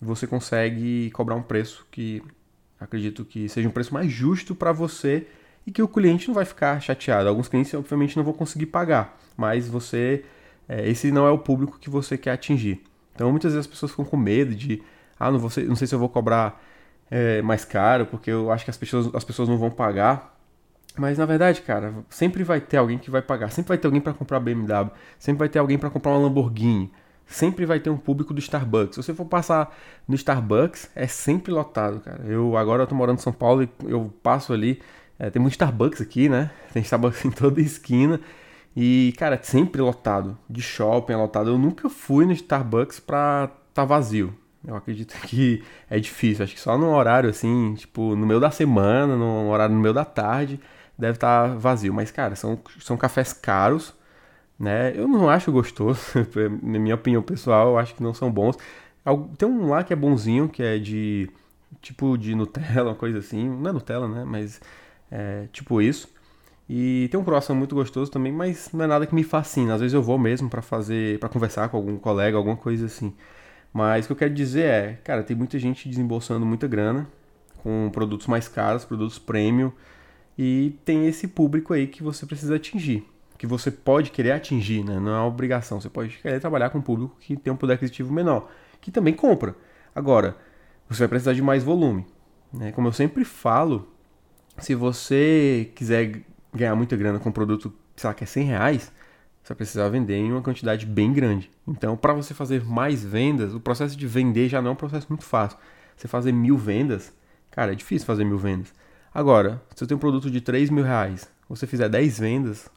você 0.00 0.26
consegue 0.26 1.10
cobrar 1.10 1.34
um 1.34 1.42
preço 1.42 1.86
que 1.90 2.22
acredito 2.78 3.24
que 3.24 3.48
seja 3.48 3.68
um 3.68 3.72
preço 3.72 3.92
mais 3.94 4.10
justo 4.10 4.54
para 4.54 4.72
você 4.72 5.26
e 5.66 5.70
que 5.70 5.82
o 5.82 5.88
cliente 5.88 6.28
não 6.28 6.34
vai 6.34 6.44
ficar 6.44 6.80
chateado. 6.80 7.28
Alguns 7.28 7.48
clientes, 7.48 7.74
obviamente, 7.74 8.16
não 8.16 8.24
vão 8.24 8.32
conseguir 8.32 8.66
pagar, 8.66 9.18
mas 9.36 9.66
você, 9.68 10.24
é, 10.68 10.88
esse 10.88 11.10
não 11.10 11.26
é 11.26 11.30
o 11.30 11.38
público 11.38 11.78
que 11.78 11.90
você 11.90 12.16
quer 12.16 12.32
atingir. 12.32 12.84
Então, 13.14 13.30
muitas 13.30 13.52
vezes 13.52 13.66
as 13.66 13.70
pessoas 13.70 13.90
ficam 13.90 14.04
com 14.04 14.16
medo 14.16 14.54
de, 14.54 14.82
ah, 15.18 15.30
não, 15.30 15.38
vou 15.38 15.50
não 15.64 15.74
sei 15.74 15.86
se 15.86 15.94
eu 15.94 15.98
vou 15.98 16.08
cobrar 16.08 16.62
é, 17.10 17.42
mais 17.42 17.64
caro, 17.64 18.06
porque 18.06 18.30
eu 18.30 18.52
acho 18.52 18.64
que 18.64 18.70
as 18.70 18.76
pessoas, 18.76 19.12
as 19.14 19.24
pessoas 19.24 19.48
não 19.48 19.58
vão 19.58 19.70
pagar. 19.70 20.35
Mas 20.98 21.18
na 21.18 21.26
verdade, 21.26 21.60
cara, 21.62 21.94
sempre 22.08 22.42
vai 22.42 22.60
ter 22.60 22.78
alguém 22.78 22.98
que 22.98 23.10
vai 23.10 23.22
pagar, 23.22 23.50
sempre 23.50 23.68
vai 23.68 23.78
ter 23.78 23.86
alguém 23.86 24.00
para 24.00 24.14
comprar 24.14 24.40
BMW, 24.40 24.90
sempre 25.18 25.40
vai 25.40 25.48
ter 25.48 25.58
alguém 25.58 25.78
para 25.78 25.90
comprar 25.90 26.12
uma 26.12 26.20
Lamborghini 26.20 26.90
sempre 27.26 27.66
vai 27.66 27.80
ter 27.80 27.90
um 27.90 27.96
público 27.96 28.32
do 28.32 28.38
Starbucks. 28.38 28.94
Se 28.94 29.02
você 29.02 29.12
for 29.12 29.24
passar 29.24 29.76
no 30.06 30.14
Starbucks, 30.14 30.90
é 30.94 31.06
sempre 31.06 31.52
lotado, 31.52 32.00
cara. 32.00 32.22
Eu 32.24 32.56
agora 32.56 32.84
eu 32.84 32.86
tô 32.86 32.94
morando 32.94 33.18
em 33.18 33.22
São 33.22 33.32
Paulo 33.32 33.64
e 33.64 33.68
eu 33.86 34.12
passo 34.22 34.52
ali, 34.52 34.80
é, 35.18 35.28
tem 35.28 35.40
muito 35.40 35.52
Starbucks 35.54 36.00
aqui, 36.00 36.28
né? 36.28 36.50
Tem 36.72 36.82
Starbucks 36.82 37.24
em 37.26 37.30
toda 37.30 37.60
esquina. 37.60 38.20
E, 38.76 39.14
cara, 39.18 39.40
sempre 39.42 39.80
lotado. 39.80 40.38
De 40.48 40.62
shopping 40.62 41.14
é 41.14 41.16
lotado. 41.16 41.50
Eu 41.50 41.58
nunca 41.58 41.88
fui 41.88 42.26
no 42.26 42.32
Starbucks 42.32 43.00
pra 43.00 43.50
tá 43.72 43.84
vazio. 43.84 44.34
Eu 44.66 44.76
acredito 44.76 45.14
que 45.26 45.62
é 45.88 45.98
difícil. 45.98 46.44
Acho 46.44 46.54
que 46.54 46.60
só 46.60 46.76
no 46.76 46.94
horário, 46.94 47.30
assim, 47.30 47.74
tipo, 47.74 48.14
no 48.14 48.26
meio 48.26 48.38
da 48.38 48.50
semana, 48.50 49.16
no 49.16 49.48
horário 49.48 49.74
no 49.74 49.80
meio 49.80 49.94
da 49.94 50.04
tarde, 50.04 50.60
deve 50.98 51.16
estar 51.16 51.48
tá 51.48 51.54
vazio. 51.54 51.92
Mas, 51.92 52.10
cara, 52.10 52.36
são, 52.36 52.58
são 52.80 52.96
cafés 52.96 53.32
caros 53.32 53.94
né? 54.58 54.92
Eu 54.96 55.06
não 55.06 55.28
acho 55.28 55.52
gostoso, 55.52 56.00
na 56.62 56.78
minha 56.78 56.94
opinião 56.94 57.22
pessoal, 57.22 57.68
eu 57.68 57.78
acho 57.78 57.94
que 57.94 58.02
não 58.02 58.14
são 58.14 58.30
bons. 58.30 58.56
Tem 59.38 59.48
um 59.48 59.68
lá 59.68 59.84
que 59.84 59.92
é 59.92 59.96
bonzinho, 59.96 60.48
que 60.48 60.62
é 60.62 60.78
de 60.78 61.30
tipo 61.80 62.16
de 62.16 62.34
Nutella, 62.34 62.90
uma 62.90 62.94
coisa 62.94 63.18
assim. 63.18 63.48
Não 63.48 63.70
é 63.70 63.72
Nutella, 63.72 64.08
né? 64.08 64.24
Mas 64.24 64.60
é 65.10 65.46
tipo 65.52 65.80
isso. 65.80 66.08
E 66.68 67.08
tem 67.10 67.20
um 67.20 67.24
croissant 67.24 67.54
muito 67.56 67.74
gostoso 67.74 68.10
também, 68.10 68.32
mas 68.32 68.70
não 68.72 68.84
é 68.84 68.88
nada 68.88 69.06
que 69.06 69.14
me 69.14 69.22
fascina. 69.22 69.74
Às 69.74 69.80
vezes 69.80 69.94
eu 69.94 70.02
vou 70.02 70.18
mesmo 70.18 70.50
para 70.50 70.62
fazer, 70.62 71.18
para 71.20 71.28
conversar 71.28 71.68
com 71.68 71.76
algum 71.76 71.96
colega, 71.96 72.36
alguma 72.36 72.56
coisa 72.56 72.86
assim. 72.86 73.14
Mas 73.72 74.04
o 74.04 74.08
que 74.08 74.12
eu 74.12 74.16
quero 74.16 74.34
dizer 74.34 74.64
é, 74.64 74.92
cara, 75.04 75.22
tem 75.22 75.36
muita 75.36 75.58
gente 75.58 75.88
desembolsando 75.88 76.44
muita 76.46 76.66
grana 76.66 77.06
com 77.62 77.90
produtos 77.92 78.26
mais 78.26 78.48
caros, 78.48 78.84
produtos 78.84 79.18
premium, 79.18 79.70
e 80.38 80.78
tem 80.84 81.06
esse 81.06 81.28
público 81.28 81.72
aí 81.72 81.86
que 81.86 82.02
você 82.02 82.26
precisa 82.26 82.56
atingir 82.56 83.06
que 83.36 83.46
você 83.46 83.70
pode 83.70 84.10
querer 84.10 84.32
atingir, 84.32 84.82
né? 84.82 84.98
não 84.98 85.12
é 85.12 85.18
uma 85.18 85.26
obrigação. 85.26 85.80
Você 85.80 85.88
pode 85.88 86.16
querer 86.18 86.40
trabalhar 86.40 86.70
com 86.70 86.78
um 86.78 86.82
público 86.82 87.16
que 87.20 87.36
tem 87.36 87.52
um 87.52 87.56
poder 87.56 87.74
aquisitivo 87.74 88.12
menor, 88.12 88.50
que 88.80 88.90
também 88.90 89.14
compra. 89.14 89.54
Agora, 89.94 90.36
você 90.88 91.00
vai 91.00 91.08
precisar 91.08 91.34
de 91.34 91.42
mais 91.42 91.62
volume. 91.62 92.06
Né? 92.52 92.72
Como 92.72 92.88
eu 92.88 92.92
sempre 92.92 93.24
falo, 93.24 93.88
se 94.58 94.74
você 94.74 95.70
quiser 95.74 96.22
ganhar 96.54 96.74
muita 96.74 96.96
grana 96.96 97.18
com 97.18 97.28
um 97.28 97.32
produto, 97.32 97.72
sei 97.94 98.08
lá, 98.08 98.14
que 98.14 98.24
é 98.24 98.26
100 98.26 98.44
reais, 98.44 98.92
você 99.42 99.48
vai 99.48 99.56
precisar 99.56 99.88
vender 99.88 100.16
em 100.16 100.32
uma 100.32 100.42
quantidade 100.42 100.86
bem 100.86 101.12
grande. 101.12 101.50
Então, 101.66 101.96
para 101.96 102.12
você 102.14 102.32
fazer 102.32 102.64
mais 102.64 103.04
vendas, 103.04 103.54
o 103.54 103.60
processo 103.60 103.96
de 103.96 104.06
vender 104.06 104.48
já 104.48 104.62
não 104.62 104.70
é 104.70 104.72
um 104.72 104.76
processo 104.76 105.06
muito 105.08 105.24
fácil. 105.24 105.58
Você 105.96 106.08
fazer 106.08 106.32
mil 106.32 106.56
vendas, 106.56 107.12
cara, 107.50 107.72
é 107.72 107.74
difícil 107.74 108.06
fazer 108.06 108.24
mil 108.24 108.38
vendas. 108.38 108.72
Agora, 109.16 109.62
se 109.74 109.78
você 109.78 109.86
tem 109.86 109.96
um 109.96 109.98
produto 109.98 110.30
de 110.30 110.42
3 110.42 110.68
mil 110.68 110.84
reais, 110.84 111.26
você 111.48 111.66
fizer 111.66 111.88
10 111.88 112.18
vendas, 112.18 112.68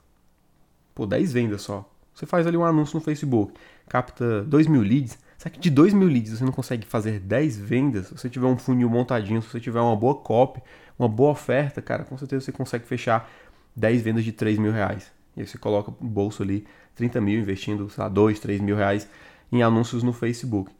pô, 0.95 1.05
10 1.05 1.33
vendas 1.33 1.61
só. 1.61 1.85
Você 2.15 2.25
faz 2.25 2.47
ali 2.47 2.55
um 2.55 2.63
anúncio 2.63 2.95
no 2.95 3.03
Facebook, 3.03 3.53
capta 3.89 4.43
2 4.43 4.67
mil 4.67 4.81
leads. 4.81 5.19
Será 5.37 5.53
que 5.53 5.59
de 5.59 5.69
2 5.69 5.93
mil 5.93 6.07
leads 6.07 6.37
você 6.37 6.45
não 6.45 6.53
consegue 6.53 6.87
fazer 6.87 7.19
10 7.19 7.57
vendas? 7.57 8.07
Se 8.07 8.17
você 8.17 8.29
tiver 8.29 8.47
um 8.47 8.57
funil 8.57 8.89
montadinho, 8.89 9.41
se 9.41 9.49
você 9.49 9.59
tiver 9.59 9.81
uma 9.81 9.97
boa 9.97 10.15
copy, 10.15 10.61
uma 10.97 11.09
boa 11.09 11.31
oferta, 11.31 11.81
cara, 11.81 12.05
com 12.05 12.17
certeza 12.17 12.45
você 12.45 12.53
consegue 12.53 12.85
fechar 12.85 13.29
10 13.75 14.01
vendas 14.01 14.23
de 14.23 14.31
3 14.31 14.59
mil 14.59 14.71
reais. 14.71 15.11
E 15.35 15.41
aí 15.41 15.45
você 15.45 15.57
coloca 15.57 15.91
no 15.99 16.07
bolso 16.07 16.41
ali 16.41 16.65
30 16.95 17.19
mil, 17.19 17.37
investindo, 17.37 17.89
sei 17.89 18.01
lá, 18.01 18.07
2, 18.07 18.39
3 18.39 18.61
mil 18.61 18.77
reais 18.77 19.09
em 19.51 19.61
anúncios 19.61 20.03
no 20.03 20.13
Facebook. 20.13 20.71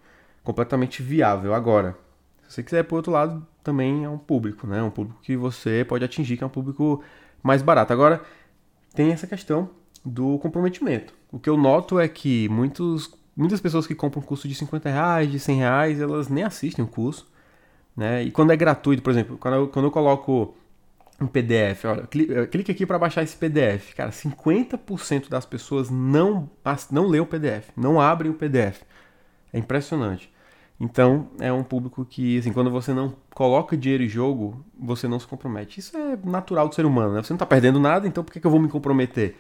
Completamente 0.42 1.04
viável. 1.04 1.54
Agora, 1.54 1.98
se 2.50 2.56
você 2.56 2.64
quiser, 2.64 2.84
por 2.84 2.96
outro 2.96 3.12
lado, 3.12 3.46
também 3.64 4.04
é 4.04 4.10
um 4.10 4.18
público, 4.18 4.66
né? 4.66 4.82
Um 4.82 4.90
público 4.90 5.20
que 5.22 5.38
você 5.38 5.86
pode 5.88 6.04
atingir, 6.04 6.36
que 6.36 6.44
é 6.44 6.48
um 6.48 6.50
público 6.50 7.04
mais 7.44 7.62
barato. 7.62 7.94
Agora, 7.94 8.22
tem 8.96 9.12
essa 9.12 9.28
questão 9.28 9.70
do 10.04 10.40
comprometimento. 10.40 11.14
O 11.32 11.38
que 11.38 11.48
eu 11.48 11.56
noto 11.56 12.00
é 12.00 12.08
que 12.08 12.50
muitos, 12.50 13.14
muitas 13.38 13.62
pessoas 13.62 13.86
que 13.86 13.94
compram 13.94 14.24
um 14.24 14.26
curso 14.26 14.48
de 14.48 14.56
50 14.56 14.90
reais, 14.90 15.32
de 15.32 15.40
100 15.40 15.58
reais, 15.58 16.02
elas 16.02 16.28
nem 16.28 16.44
assistem 16.44 16.84
o 16.84 16.88
curso. 16.88 17.32
Né? 17.96 18.24
E 18.24 18.32
quando 18.32 18.52
é 18.52 18.58
gratuito, 18.58 19.04
por 19.04 19.12
exemplo, 19.12 19.38
quando 19.38 19.54
eu, 19.54 19.68
quando 19.68 19.86
eu 19.86 19.92
coloco 19.92 20.58
um 21.22 21.28
PDF, 21.28 21.86
olha, 21.86 22.08
clique 22.48 22.72
aqui 22.72 22.84
para 22.84 22.98
baixar 22.98 23.22
esse 23.22 23.38
PDF. 23.38 23.94
Cara, 23.94 24.10
50% 24.10 25.30
das 25.30 25.46
pessoas 25.46 25.92
não, 25.92 26.50
não 26.92 27.06
lê 27.06 27.20
o 27.20 27.28
PDF, 27.28 27.70
não 27.78 28.02
abrem 28.02 28.32
o 28.32 28.34
PDF. 28.34 28.82
É 29.54 29.60
impressionante. 29.60 30.32
Então, 30.80 31.28
é 31.40 31.52
um 31.52 31.64
público 31.64 32.06
que, 32.06 32.38
assim, 32.38 32.54
quando 32.54 32.72
você 32.72 32.94
não 32.94 33.14
coloca 33.34 33.76
dinheiro 33.76 34.04
em 34.04 34.08
jogo, 34.08 34.64
você 34.80 35.08
não 35.08 35.20
se 35.20 35.28
compromete. 35.28 35.80
Isso 35.80 35.98
é 35.98 36.18
natural 36.24 36.70
do 36.70 36.76
ser 36.76 36.86
humano, 36.86 37.14
né? 37.14 37.22
Você 37.22 37.34
não 37.34 37.36
está 37.36 37.46
perdendo 37.46 37.80
nada, 37.80 38.08
então 38.08 38.24
por 38.24 38.32
que, 38.32 38.40
que 38.40 38.48
eu 38.48 38.52
vou 38.52 38.62
me 38.62 38.70
comprometer? 38.70 39.36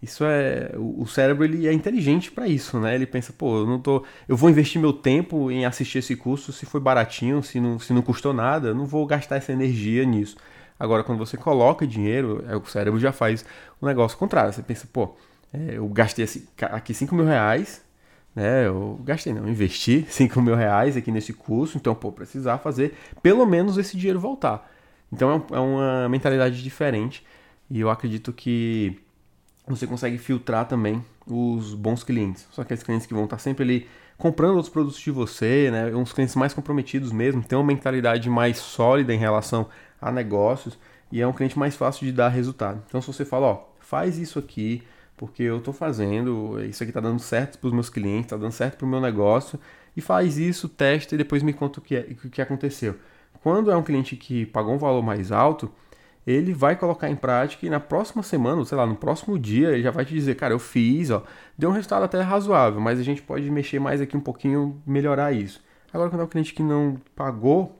Isso 0.00 0.24
é 0.24 0.70
o 0.76 1.06
cérebro 1.06 1.44
ele 1.44 1.66
é 1.66 1.72
inteligente 1.72 2.30
para 2.30 2.46
isso, 2.46 2.78
né? 2.78 2.94
Ele 2.94 3.06
pensa, 3.06 3.32
pô, 3.32 3.60
eu 3.60 3.66
não 3.66 3.80
tô, 3.80 4.04
eu 4.28 4.36
vou 4.36 4.50
investir 4.50 4.80
meu 4.80 4.92
tempo 4.92 5.50
em 5.50 5.64
assistir 5.64 5.98
esse 5.98 6.14
curso 6.14 6.52
se 6.52 6.66
foi 6.66 6.80
baratinho, 6.80 7.42
se 7.42 7.58
não, 7.58 7.78
se 7.78 7.92
não 7.92 8.02
custou 8.02 8.32
nada, 8.32 8.68
eu 8.68 8.74
não 8.74 8.84
vou 8.84 9.06
gastar 9.06 9.36
essa 9.36 9.52
energia 9.52 10.04
nisso. 10.04 10.36
Agora, 10.78 11.04
quando 11.04 11.18
você 11.18 11.36
coloca 11.36 11.86
dinheiro, 11.86 12.44
é, 12.48 12.56
o 12.56 12.64
cérebro 12.66 13.00
já 13.00 13.12
faz 13.12 13.44
o 13.80 13.86
negócio 13.86 14.18
contrário. 14.18 14.52
Você 14.52 14.62
pensa, 14.62 14.86
pô, 14.92 15.16
é, 15.52 15.78
eu 15.78 15.88
gastei 15.88 16.26
aqui 16.60 16.92
5 16.92 17.14
mil 17.14 17.24
reais, 17.24 17.83
né? 18.34 18.66
Eu 18.66 19.00
gastei, 19.04 19.32
não, 19.32 19.48
investi 19.48 20.04
5 20.10 20.40
mil 20.42 20.54
reais 20.54 20.96
aqui 20.96 21.10
nesse 21.10 21.32
curso, 21.32 21.76
então, 21.76 21.94
pô, 21.94 22.10
precisar 22.10 22.58
fazer 22.58 22.94
pelo 23.22 23.46
menos 23.46 23.78
esse 23.78 23.96
dinheiro 23.96 24.18
voltar. 24.18 24.70
Então 25.12 25.46
é, 25.50 25.56
é 25.56 25.60
uma 25.60 26.08
mentalidade 26.08 26.62
diferente 26.62 27.24
e 27.70 27.80
eu 27.80 27.90
acredito 27.90 28.32
que 28.32 28.98
você 29.66 29.86
consegue 29.86 30.18
filtrar 30.18 30.66
também 30.66 31.04
os 31.26 31.74
bons 31.74 32.02
clientes. 32.02 32.46
São 32.52 32.62
aqueles 32.62 32.82
clientes 32.82 33.06
que 33.06 33.14
vão 33.14 33.24
estar 33.24 33.38
sempre 33.38 33.64
ali 33.64 33.88
comprando 34.18 34.56
outros 34.56 34.72
produtos 34.72 35.00
de 35.00 35.10
você, 35.10 35.70
né? 35.70 35.94
Uns 35.94 36.12
clientes 36.12 36.34
mais 36.34 36.52
comprometidos 36.52 37.12
mesmo, 37.12 37.42
tem 37.42 37.56
uma 37.56 37.64
mentalidade 37.64 38.28
mais 38.28 38.58
sólida 38.58 39.14
em 39.14 39.18
relação 39.18 39.68
a 40.00 40.12
negócios 40.12 40.78
e 41.10 41.20
é 41.20 41.26
um 41.26 41.32
cliente 41.32 41.58
mais 41.58 41.76
fácil 41.76 42.06
de 42.06 42.12
dar 42.12 42.28
resultado. 42.28 42.82
Então 42.86 43.00
se 43.00 43.06
você 43.06 43.24
fala, 43.24 43.46
ó, 43.46 43.64
faz 43.80 44.18
isso 44.18 44.38
aqui, 44.38 44.82
porque 45.16 45.42
eu 45.42 45.58
estou 45.58 45.72
fazendo, 45.72 46.62
isso 46.64 46.82
aqui 46.82 46.90
está 46.90 47.00
dando 47.00 47.20
certo 47.20 47.58
para 47.58 47.68
os 47.68 47.72
meus 47.72 47.88
clientes, 47.88 48.26
está 48.26 48.36
dando 48.36 48.52
certo 48.52 48.78
para 48.78 48.86
o 48.86 48.88
meu 48.88 49.00
negócio, 49.00 49.58
e 49.96 50.00
faz 50.00 50.38
isso, 50.38 50.68
testa 50.68 51.14
e 51.14 51.18
depois 51.18 51.42
me 51.42 51.52
conta 51.52 51.78
o 51.78 51.82
que, 51.82 51.96
é, 51.96 52.00
o 52.24 52.28
que 52.28 52.42
aconteceu. 52.42 52.96
Quando 53.42 53.70
é 53.70 53.76
um 53.76 53.82
cliente 53.82 54.16
que 54.16 54.46
pagou 54.46 54.74
um 54.74 54.78
valor 54.78 55.02
mais 55.02 55.30
alto, 55.30 55.70
ele 56.26 56.54
vai 56.54 56.74
colocar 56.76 57.08
em 57.10 57.16
prática 57.16 57.66
e 57.66 57.70
na 57.70 57.78
próxima 57.78 58.22
semana, 58.22 58.64
sei 58.64 58.76
lá, 58.78 58.86
no 58.86 58.96
próximo 58.96 59.38
dia, 59.38 59.72
ele 59.72 59.82
já 59.82 59.90
vai 59.90 60.04
te 60.04 60.14
dizer, 60.14 60.34
cara, 60.36 60.54
eu 60.54 60.58
fiz, 60.58 61.10
ó, 61.10 61.22
deu 61.56 61.68
um 61.68 61.72
resultado 61.72 62.02
até 62.04 62.20
razoável, 62.22 62.80
mas 62.80 62.98
a 62.98 63.02
gente 63.02 63.22
pode 63.22 63.50
mexer 63.50 63.78
mais 63.78 64.00
aqui 64.00 64.16
um 64.16 64.20
pouquinho, 64.20 64.80
melhorar 64.86 65.32
isso. 65.32 65.62
Agora, 65.92 66.10
quando 66.10 66.22
é 66.22 66.24
um 66.24 66.28
cliente 66.28 66.54
que 66.54 66.62
não 66.62 66.96
pagou, 67.14 67.78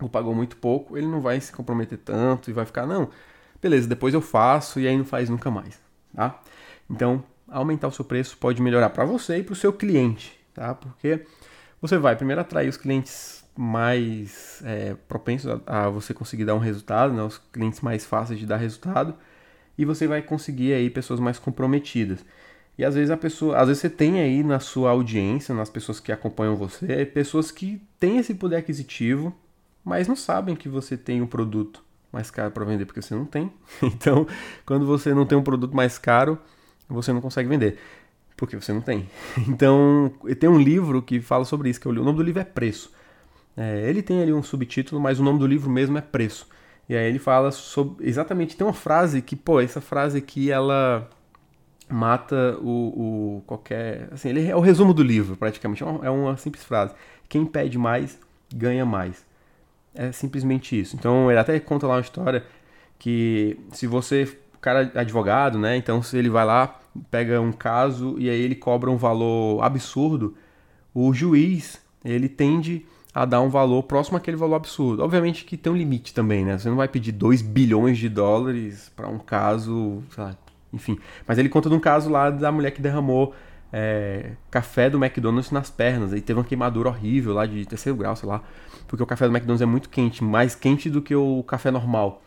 ou 0.00 0.08
pagou 0.08 0.34
muito 0.34 0.56
pouco, 0.56 0.98
ele 0.98 1.06
não 1.06 1.20
vai 1.20 1.40
se 1.40 1.52
comprometer 1.52 1.98
tanto 1.98 2.50
e 2.50 2.52
vai 2.52 2.66
ficar, 2.66 2.86
não, 2.86 3.08
beleza, 3.62 3.86
depois 3.88 4.12
eu 4.14 4.20
faço 4.20 4.80
e 4.80 4.88
aí 4.88 4.96
não 4.96 5.04
faz 5.04 5.28
nunca 5.30 5.50
mais, 5.50 5.80
tá? 6.14 6.40
Então, 6.88 7.22
aumentar 7.48 7.88
o 7.88 7.92
seu 7.92 8.04
preço 8.04 8.36
pode 8.36 8.62
melhorar 8.62 8.90
para 8.90 9.04
você 9.04 9.38
e 9.38 9.42
para 9.42 9.52
o 9.52 9.56
seu 9.56 9.72
cliente, 9.72 10.38
tá? 10.54 10.74
Porque 10.74 11.24
você 11.80 11.98
vai 11.98 12.16
primeiro 12.16 12.40
atrair 12.40 12.68
os 12.68 12.76
clientes 12.76 13.44
mais 13.56 14.62
é, 14.64 14.94
propensos 15.08 15.60
a, 15.66 15.86
a, 15.86 15.90
você 15.90 16.14
conseguir 16.14 16.44
dar 16.44 16.54
um 16.54 16.58
resultado, 16.58 17.12
né? 17.12 17.22
os 17.22 17.38
clientes 17.52 17.80
mais 17.80 18.04
fáceis 18.04 18.38
de 18.38 18.46
dar 18.46 18.56
resultado, 18.56 19.14
e 19.76 19.84
você 19.84 20.06
vai 20.06 20.22
conseguir 20.22 20.72
aí 20.72 20.88
pessoas 20.88 21.20
mais 21.20 21.38
comprometidas. 21.38 22.24
E 22.78 22.84
às 22.84 22.94
vezes 22.94 23.10
a 23.10 23.16
pessoa, 23.16 23.58
às 23.58 23.68
vezes 23.68 23.82
você 23.82 23.90
tem 23.90 24.20
aí 24.20 24.42
na 24.42 24.60
sua 24.60 24.90
audiência, 24.90 25.54
nas 25.54 25.68
pessoas 25.68 26.00
que 26.00 26.12
acompanham 26.12 26.56
você, 26.56 27.04
pessoas 27.04 27.50
que 27.50 27.82
têm 27.98 28.18
esse 28.18 28.34
poder 28.34 28.56
aquisitivo, 28.56 29.34
mas 29.84 30.08
não 30.08 30.16
sabem 30.16 30.56
que 30.56 30.68
você 30.68 30.96
tem 30.96 31.20
um 31.20 31.26
produto 31.26 31.82
mais 32.12 32.30
caro 32.30 32.50
para 32.50 32.64
vender 32.64 32.84
porque 32.84 33.02
você 33.02 33.14
não 33.14 33.24
tem. 33.24 33.52
Então, 33.82 34.26
quando 34.66 34.86
você 34.86 35.14
não 35.14 35.26
tem 35.26 35.36
um 35.36 35.42
produto 35.42 35.74
mais 35.74 35.98
caro, 35.98 36.38
você 36.88 37.12
não 37.12 37.20
consegue 37.20 37.48
vender 37.48 37.78
porque 38.40 38.56
você 38.56 38.72
não 38.72 38.80
tem. 38.80 39.08
Então, 39.46 40.10
tem 40.38 40.48
um 40.48 40.58
livro 40.58 41.02
que 41.02 41.20
fala 41.20 41.44
sobre 41.44 41.68
isso 41.68 41.78
que 41.78 41.86
eu 41.86 41.92
li. 41.92 42.00
O 42.00 42.04
nome 42.04 42.16
do 42.16 42.24
livro 42.24 42.40
é 42.40 42.44
Preço. 42.44 42.90
É, 43.56 43.88
ele 43.88 44.02
tem 44.02 44.22
ali 44.22 44.32
um 44.32 44.42
subtítulo, 44.42 45.00
mas 45.00 45.20
o 45.20 45.22
nome 45.22 45.38
do 45.38 45.46
livro 45.46 45.70
mesmo 45.70 45.98
é 45.98 46.00
Preço. 46.00 46.48
E 46.88 46.96
aí 46.96 47.06
ele 47.06 47.18
fala 47.18 47.52
sobre. 47.52 48.08
Exatamente, 48.08 48.56
tem 48.56 48.66
uma 48.66 48.72
frase 48.72 49.20
que, 49.22 49.36
pô, 49.36 49.60
essa 49.60 49.80
frase 49.80 50.18
aqui 50.18 50.50
ela 50.50 51.08
mata 51.88 52.56
o, 52.60 53.38
o 53.38 53.42
qualquer. 53.46 54.08
Assim, 54.10 54.30
ele 54.30 54.46
é 54.48 54.56
o 54.56 54.60
resumo 54.60 54.94
do 54.94 55.02
livro, 55.02 55.36
praticamente. 55.36 55.82
É 55.82 55.86
uma, 55.86 56.06
é 56.06 56.10
uma 56.10 56.36
simples 56.36 56.64
frase. 56.64 56.94
Quem 57.28 57.44
pede 57.44 57.78
mais, 57.78 58.18
ganha 58.52 58.86
mais. 58.86 59.24
É 59.94 60.12
simplesmente 60.12 60.78
isso. 60.78 60.96
Então 60.96 61.30
ele 61.30 61.40
até 61.40 61.58
conta 61.58 61.86
lá 61.86 61.94
uma 61.94 62.00
história 62.00 62.44
que 62.98 63.58
se 63.72 63.86
você. 63.86 64.36
Cara 64.60 64.92
é 64.94 65.00
advogado, 65.00 65.58
né? 65.58 65.76
Então 65.78 66.02
se 66.02 66.18
ele 66.18 66.28
vai 66.28 66.44
lá, 66.44 66.78
pega 67.10 67.40
um 67.40 67.50
caso 67.50 68.16
e 68.18 68.28
aí 68.28 68.40
ele 68.40 68.54
cobra 68.54 68.90
um 68.90 68.96
valor 68.96 69.62
absurdo, 69.62 70.34
o 70.92 71.14
juiz 71.14 71.80
ele 72.04 72.28
tende 72.28 72.84
a 73.14 73.24
dar 73.24 73.40
um 73.40 73.48
valor 73.48 73.82
próximo 73.84 74.18
àquele 74.18 74.36
valor 74.36 74.56
absurdo. 74.56 75.02
Obviamente 75.02 75.46
que 75.46 75.56
tem 75.56 75.72
um 75.72 75.76
limite 75.76 76.12
também, 76.12 76.44
né? 76.44 76.58
Você 76.58 76.68
não 76.68 76.76
vai 76.76 76.88
pedir 76.88 77.12
2 77.12 77.40
bilhões 77.40 77.96
de 77.96 78.08
dólares 78.08 78.92
para 78.94 79.08
um 79.08 79.18
caso, 79.18 80.02
lá, 80.16 80.36
enfim. 80.72 80.98
Mas 81.26 81.38
ele 81.38 81.48
conta 81.48 81.68
de 81.68 81.74
um 81.74 81.80
caso 81.80 82.10
lá 82.10 82.30
da 82.30 82.52
mulher 82.52 82.70
que 82.70 82.82
derramou 82.82 83.34
é, 83.72 84.32
café 84.50 84.90
do 84.90 85.02
McDonald's 85.02 85.50
nas 85.50 85.70
pernas. 85.70 86.12
E 86.12 86.20
teve 86.20 86.38
uma 86.38 86.44
queimadura 86.44 86.88
horrível 86.88 87.34
lá 87.34 87.46
de 87.46 87.64
terceiro 87.66 87.96
grau, 87.96 88.16
sei 88.16 88.28
lá. 88.28 88.42
Porque 88.86 89.02
o 89.02 89.06
café 89.06 89.26
do 89.26 89.32
McDonald's 89.32 89.62
é 89.62 89.66
muito 89.66 89.88
quente, 89.88 90.22
mais 90.24 90.54
quente 90.54 90.90
do 90.90 91.00
que 91.00 91.14
o 91.14 91.42
café 91.44 91.70
normal. 91.70 92.22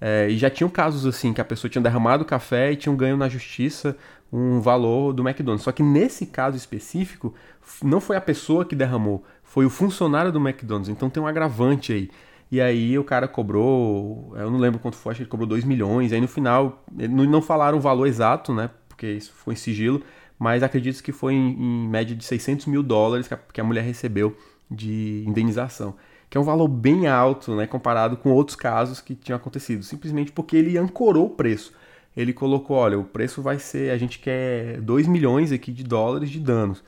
É, 0.00 0.28
e 0.30 0.38
já 0.38 0.48
tinham 0.48 0.70
casos 0.70 1.04
assim 1.04 1.32
que 1.32 1.40
a 1.40 1.44
pessoa 1.44 1.70
tinha 1.70 1.82
derramado 1.82 2.24
café 2.24 2.72
e 2.72 2.76
tinham 2.76 2.96
ganho 2.96 3.18
na 3.18 3.28
justiça 3.28 3.96
um 4.32 4.60
valor 4.60 5.12
do 5.12 5.26
McDonald's. 5.26 5.64
Só 5.64 5.72
que 5.72 5.82
nesse 5.82 6.26
caso 6.26 6.56
específico, 6.56 7.34
não 7.82 8.00
foi 8.00 8.16
a 8.16 8.20
pessoa 8.20 8.64
que 8.64 8.74
derramou, 8.74 9.24
foi 9.42 9.66
o 9.66 9.70
funcionário 9.70 10.32
do 10.32 10.38
McDonald's. 10.38 10.88
Então 10.88 11.10
tem 11.10 11.22
um 11.22 11.26
agravante 11.26 11.92
aí. 11.92 12.10
E 12.50 12.60
aí 12.60 12.98
o 12.98 13.04
cara 13.04 13.28
cobrou, 13.28 14.32
eu 14.36 14.50
não 14.50 14.58
lembro 14.58 14.80
quanto 14.80 14.96
foi, 14.96 15.12
acho 15.12 15.18
que 15.18 15.22
ele 15.22 15.30
cobrou 15.30 15.48
2 15.48 15.64
milhões. 15.64 16.12
Aí 16.12 16.20
no 16.20 16.26
final, 16.28 16.82
não 16.90 17.40
falaram 17.42 17.78
o 17.78 17.80
valor 17.80 18.06
exato, 18.06 18.52
né? 18.52 18.70
Porque 18.88 19.06
isso 19.06 19.32
foi 19.32 19.54
em 19.54 19.56
sigilo, 19.56 20.02
mas 20.40 20.64
acredito 20.64 21.00
que 21.04 21.12
foi 21.12 21.34
em, 21.34 21.52
em 21.52 21.88
média 21.88 22.16
de 22.16 22.24
600 22.24 22.66
mil 22.66 22.82
dólares 22.82 23.28
que 23.28 23.34
a, 23.34 23.36
que 23.36 23.60
a 23.60 23.64
mulher 23.64 23.82
recebeu 23.82 24.36
de 24.68 25.22
indenização 25.24 25.94
que 26.30 26.38
é 26.38 26.40
um 26.40 26.44
valor 26.44 26.68
bem 26.68 27.08
alto, 27.08 27.56
né, 27.56 27.66
comparado 27.66 28.16
com 28.16 28.30
outros 28.30 28.54
casos 28.54 29.00
que 29.00 29.16
tinham 29.16 29.36
acontecido, 29.36 29.82
simplesmente 29.82 30.30
porque 30.30 30.56
ele 30.56 30.78
ancorou 30.78 31.26
o 31.26 31.30
preço. 31.30 31.72
Ele 32.16 32.32
colocou, 32.32 32.76
olha, 32.76 32.98
o 32.98 33.04
preço 33.04 33.42
vai 33.42 33.58
ser, 33.58 33.90
a 33.90 33.98
gente 33.98 34.20
quer 34.20 34.80
2 34.80 35.08
milhões 35.08 35.50
aqui 35.50 35.72
de 35.72 35.82
dólares 35.82 36.30
de 36.30 36.38
danos. 36.38 36.84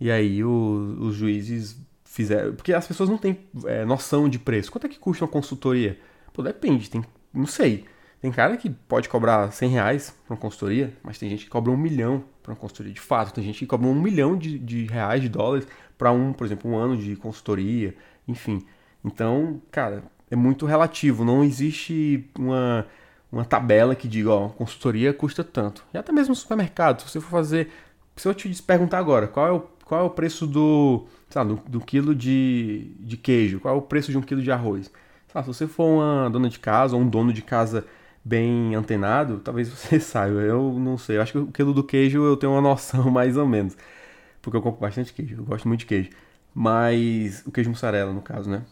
E 0.00 0.10
aí 0.10 0.42
o, 0.42 0.96
os 1.00 1.14
juízes 1.14 1.76
fizeram, 2.04 2.54
porque 2.54 2.72
as 2.72 2.86
pessoas 2.86 3.10
não 3.10 3.18
têm 3.18 3.38
é, 3.66 3.84
noção 3.84 4.26
de 4.28 4.38
preço. 4.38 4.72
Quanto 4.72 4.86
é 4.86 4.88
que 4.88 4.98
custa 4.98 5.24
uma 5.24 5.30
consultoria? 5.30 5.98
Pô, 6.32 6.42
depende, 6.42 6.88
tem, 6.88 7.04
não 7.32 7.46
sei. 7.46 7.84
Tem 8.20 8.32
cara 8.32 8.56
que 8.56 8.68
pode 8.68 9.08
cobrar 9.08 9.52
100 9.52 9.70
reais 9.70 10.14
para 10.26 10.34
uma 10.34 10.40
consultoria, 10.40 10.92
mas 11.02 11.18
tem 11.18 11.30
gente 11.30 11.44
que 11.44 11.50
cobra 11.50 11.70
um 11.70 11.76
milhão 11.76 12.24
para 12.42 12.52
uma 12.52 12.58
consultoria. 12.58 12.92
De 12.92 13.00
fato, 13.00 13.32
tem 13.32 13.44
gente 13.44 13.60
que 13.60 13.66
cobra 13.66 13.86
um 13.86 13.94
milhão 13.94 14.36
de, 14.36 14.58
de 14.58 14.86
reais, 14.86 15.22
de 15.22 15.28
dólares, 15.28 15.68
para 15.96 16.10
um, 16.10 16.32
por 16.32 16.44
exemplo, 16.44 16.70
um 16.70 16.76
ano 16.76 16.96
de 16.96 17.14
consultoria, 17.14 17.94
enfim. 18.26 18.64
Então, 19.04 19.62
cara, 19.70 20.02
é 20.30 20.36
muito 20.36 20.66
relativo. 20.66 21.24
Não 21.24 21.44
existe 21.44 22.28
uma, 22.36 22.86
uma 23.30 23.44
tabela 23.44 23.94
que 23.94 24.08
diga, 24.08 24.30
ó, 24.30 24.48
consultoria 24.48 25.12
custa 25.12 25.44
tanto. 25.44 25.84
E 25.94 25.98
até 25.98 26.12
mesmo 26.12 26.30
no 26.30 26.36
supermercado, 26.36 27.00
se 27.00 27.08
você 27.08 27.20
for 27.20 27.30
fazer. 27.30 27.70
Se 28.16 28.26
eu 28.26 28.34
te 28.34 28.50
perguntar 28.62 28.98
agora, 28.98 29.28
qual 29.28 29.46
é 29.46 29.52
o, 29.52 29.60
qual 29.84 30.00
é 30.00 30.04
o 30.04 30.10
preço 30.10 30.44
do, 30.44 31.06
lá, 31.32 31.44
do, 31.44 31.54
do, 31.68 31.80
quilo 31.80 32.14
de, 32.16 32.90
de 32.98 33.16
queijo? 33.16 33.60
Qual 33.60 33.74
é 33.74 33.78
o 33.78 33.82
preço 33.82 34.10
de 34.10 34.18
um 34.18 34.22
quilo 34.22 34.42
de 34.42 34.50
arroz? 34.50 34.90
Lá, 35.32 35.42
se 35.42 35.46
você 35.46 35.68
for 35.68 35.84
uma 35.84 36.28
dona 36.28 36.48
de 36.48 36.58
casa 36.58 36.96
ou 36.96 37.02
um 37.02 37.08
dono 37.08 37.32
de 37.32 37.42
casa 37.42 37.86
bem 38.28 38.74
antenado, 38.74 39.40
talvez 39.40 39.68
você 39.68 39.98
saiba. 40.00 40.40
Eu 40.40 40.72
não 40.78 40.98
sei. 40.98 41.16
Eu 41.16 41.22
acho 41.22 41.32
que 41.32 41.38
o 41.38 41.46
quilo 41.48 41.72
do 41.72 41.82
queijo 41.82 42.22
eu 42.24 42.36
tenho 42.36 42.52
uma 42.52 42.60
noção 42.60 43.08
mais 43.10 43.36
ou 43.36 43.46
menos. 43.46 43.76
Porque 44.42 44.56
eu 44.56 44.62
compro 44.62 44.80
bastante 44.80 45.12
queijo. 45.12 45.36
Eu 45.38 45.44
gosto 45.44 45.66
muito 45.66 45.80
de 45.80 45.86
queijo. 45.86 46.10
Mas. 46.54 47.42
O 47.46 47.50
queijo 47.50 47.70
mussarela, 47.70 48.12
no 48.12 48.22
caso, 48.22 48.50
né? 48.50 48.62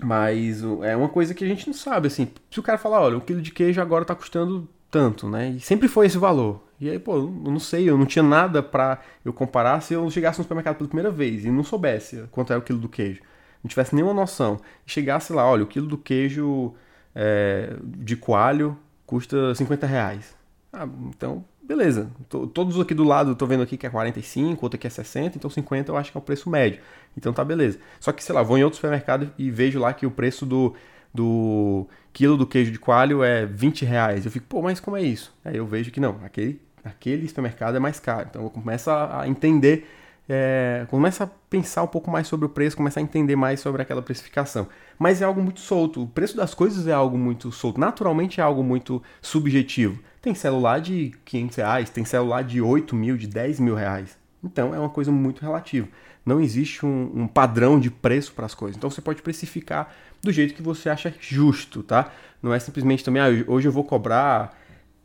Mas 0.00 0.62
é 0.82 0.96
uma 0.96 1.08
coisa 1.08 1.34
que 1.34 1.44
a 1.44 1.48
gente 1.48 1.66
não 1.66 1.74
sabe, 1.74 2.06
assim. 2.08 2.28
Se 2.50 2.60
o 2.60 2.62
cara 2.62 2.78
falar, 2.78 3.00
olha, 3.00 3.16
um 3.16 3.20
quilo 3.20 3.42
de 3.42 3.52
queijo 3.52 3.80
agora 3.80 4.04
tá 4.04 4.14
custando 4.14 4.68
tanto, 4.90 5.28
né? 5.28 5.50
E 5.50 5.60
sempre 5.60 5.88
foi 5.88 6.06
esse 6.06 6.18
valor. 6.18 6.62
E 6.80 6.90
aí, 6.90 6.98
pô, 6.98 7.16
eu 7.16 7.30
não 7.30 7.60
sei, 7.60 7.88
eu 7.88 7.96
não 7.96 8.06
tinha 8.06 8.22
nada 8.22 8.62
para 8.62 9.00
eu 9.24 9.32
comparar 9.32 9.80
se 9.80 9.94
eu 9.94 10.10
chegasse 10.10 10.38
no 10.38 10.44
supermercado 10.44 10.76
pela 10.76 10.88
primeira 10.88 11.10
vez 11.10 11.44
e 11.44 11.50
não 11.50 11.62
soubesse 11.64 12.24
quanto 12.30 12.52
era 12.52 12.60
o 12.60 12.62
quilo 12.62 12.78
do 12.78 12.88
queijo. 12.88 13.22
Não 13.62 13.68
tivesse 13.68 13.94
nenhuma 13.94 14.12
noção. 14.12 14.58
E 14.86 14.90
chegasse 14.90 15.32
lá, 15.32 15.46
olha, 15.46 15.64
o 15.64 15.66
quilo 15.66 15.86
do 15.86 15.96
queijo 15.96 16.74
é, 17.14 17.76
de 17.82 18.16
coalho 18.16 18.76
custa 19.14 19.54
50 19.54 19.86
reais. 19.86 20.34
Ah, 20.72 20.88
então, 21.08 21.44
beleza. 21.62 22.10
Todos 22.28 22.80
aqui 22.80 22.92
do 22.92 23.04
lado, 23.04 23.36
tô 23.36 23.46
vendo 23.46 23.62
aqui 23.62 23.76
que 23.76 23.86
é 23.86 23.90
45, 23.90 24.66
outro 24.66 24.76
aqui 24.76 24.88
é 24.88 24.90
60, 24.90 25.38
então 25.38 25.48
50 25.48 25.92
eu 25.92 25.96
acho 25.96 26.10
que 26.10 26.18
é 26.18 26.20
o 26.20 26.22
preço 26.22 26.50
médio. 26.50 26.80
Então 27.16 27.32
tá 27.32 27.44
beleza. 27.44 27.78
Só 28.00 28.10
que, 28.10 28.24
sei 28.24 28.34
lá, 28.34 28.42
vou 28.42 28.58
em 28.58 28.64
outro 28.64 28.74
supermercado 28.74 29.30
e 29.38 29.52
vejo 29.52 29.78
lá 29.78 29.92
que 29.92 30.04
o 30.04 30.10
preço 30.10 30.44
do, 30.44 30.74
do 31.14 31.86
quilo 32.12 32.36
do 32.36 32.44
queijo 32.44 32.72
de 32.72 32.78
coalho 32.80 33.22
é 33.22 33.46
20 33.46 33.84
reais. 33.84 34.24
Eu 34.24 34.32
fico, 34.32 34.46
pô, 34.48 34.60
mas 34.60 34.80
como 34.80 34.96
é 34.96 35.02
isso? 35.02 35.32
Aí 35.44 35.58
eu 35.58 35.66
vejo 35.66 35.92
que 35.92 36.00
não, 36.00 36.18
aquele, 36.24 36.60
aquele 36.84 37.28
supermercado 37.28 37.76
é 37.76 37.78
mais 37.78 38.00
caro. 38.00 38.26
Então 38.28 38.42
eu 38.42 38.50
começo 38.50 38.90
a 38.90 39.28
entender, 39.28 39.86
é, 40.28 40.86
começo 40.88 41.22
a 41.22 41.26
pensar 41.26 41.82
um 41.82 41.86
pouco 41.86 42.10
mais 42.10 42.26
sobre 42.26 42.46
o 42.46 42.48
preço, 42.48 42.76
começar 42.76 43.00
a 43.00 43.02
entender 43.02 43.36
mais 43.36 43.60
sobre 43.60 43.82
aquela 43.82 44.02
precificação. 44.02 44.66
Mas 44.98 45.20
é 45.20 45.24
algo 45.24 45.42
muito 45.42 45.60
solto. 45.60 46.02
O 46.02 46.06
preço 46.06 46.36
das 46.36 46.54
coisas 46.54 46.86
é 46.86 46.92
algo 46.92 47.18
muito 47.18 47.52
solto. 47.52 47.78
Naturalmente 47.78 48.40
é 48.40 48.42
algo 48.42 48.62
muito 48.62 49.02
subjetivo. 49.20 49.98
Tem 50.22 50.34
celular 50.34 50.80
de 50.80 51.12
500 51.24 51.56
reais, 51.56 51.90
tem 51.90 52.04
celular 52.04 52.42
de 52.42 52.60
8 52.60 52.96
mil, 52.96 53.16
de 53.16 53.26
10 53.26 53.60
mil 53.60 53.74
reais. 53.74 54.16
Então 54.42 54.74
é 54.74 54.78
uma 54.78 54.88
coisa 54.88 55.12
muito 55.12 55.42
relativa. 55.42 55.88
Não 56.24 56.40
existe 56.40 56.86
um, 56.86 57.10
um 57.14 57.26
padrão 57.26 57.78
de 57.78 57.90
preço 57.90 58.32
para 58.32 58.46
as 58.46 58.54
coisas. 58.54 58.76
Então 58.76 58.88
você 58.88 59.02
pode 59.02 59.20
precificar 59.20 59.94
do 60.22 60.32
jeito 60.32 60.54
que 60.54 60.62
você 60.62 60.88
acha 60.88 61.12
justo, 61.20 61.82
tá? 61.82 62.10
Não 62.42 62.52
é 62.52 62.58
simplesmente 62.58 63.04
também, 63.04 63.22
ah, 63.22 63.28
hoje 63.46 63.68
eu 63.68 63.72
vou 63.72 63.84
cobrar 63.84 64.58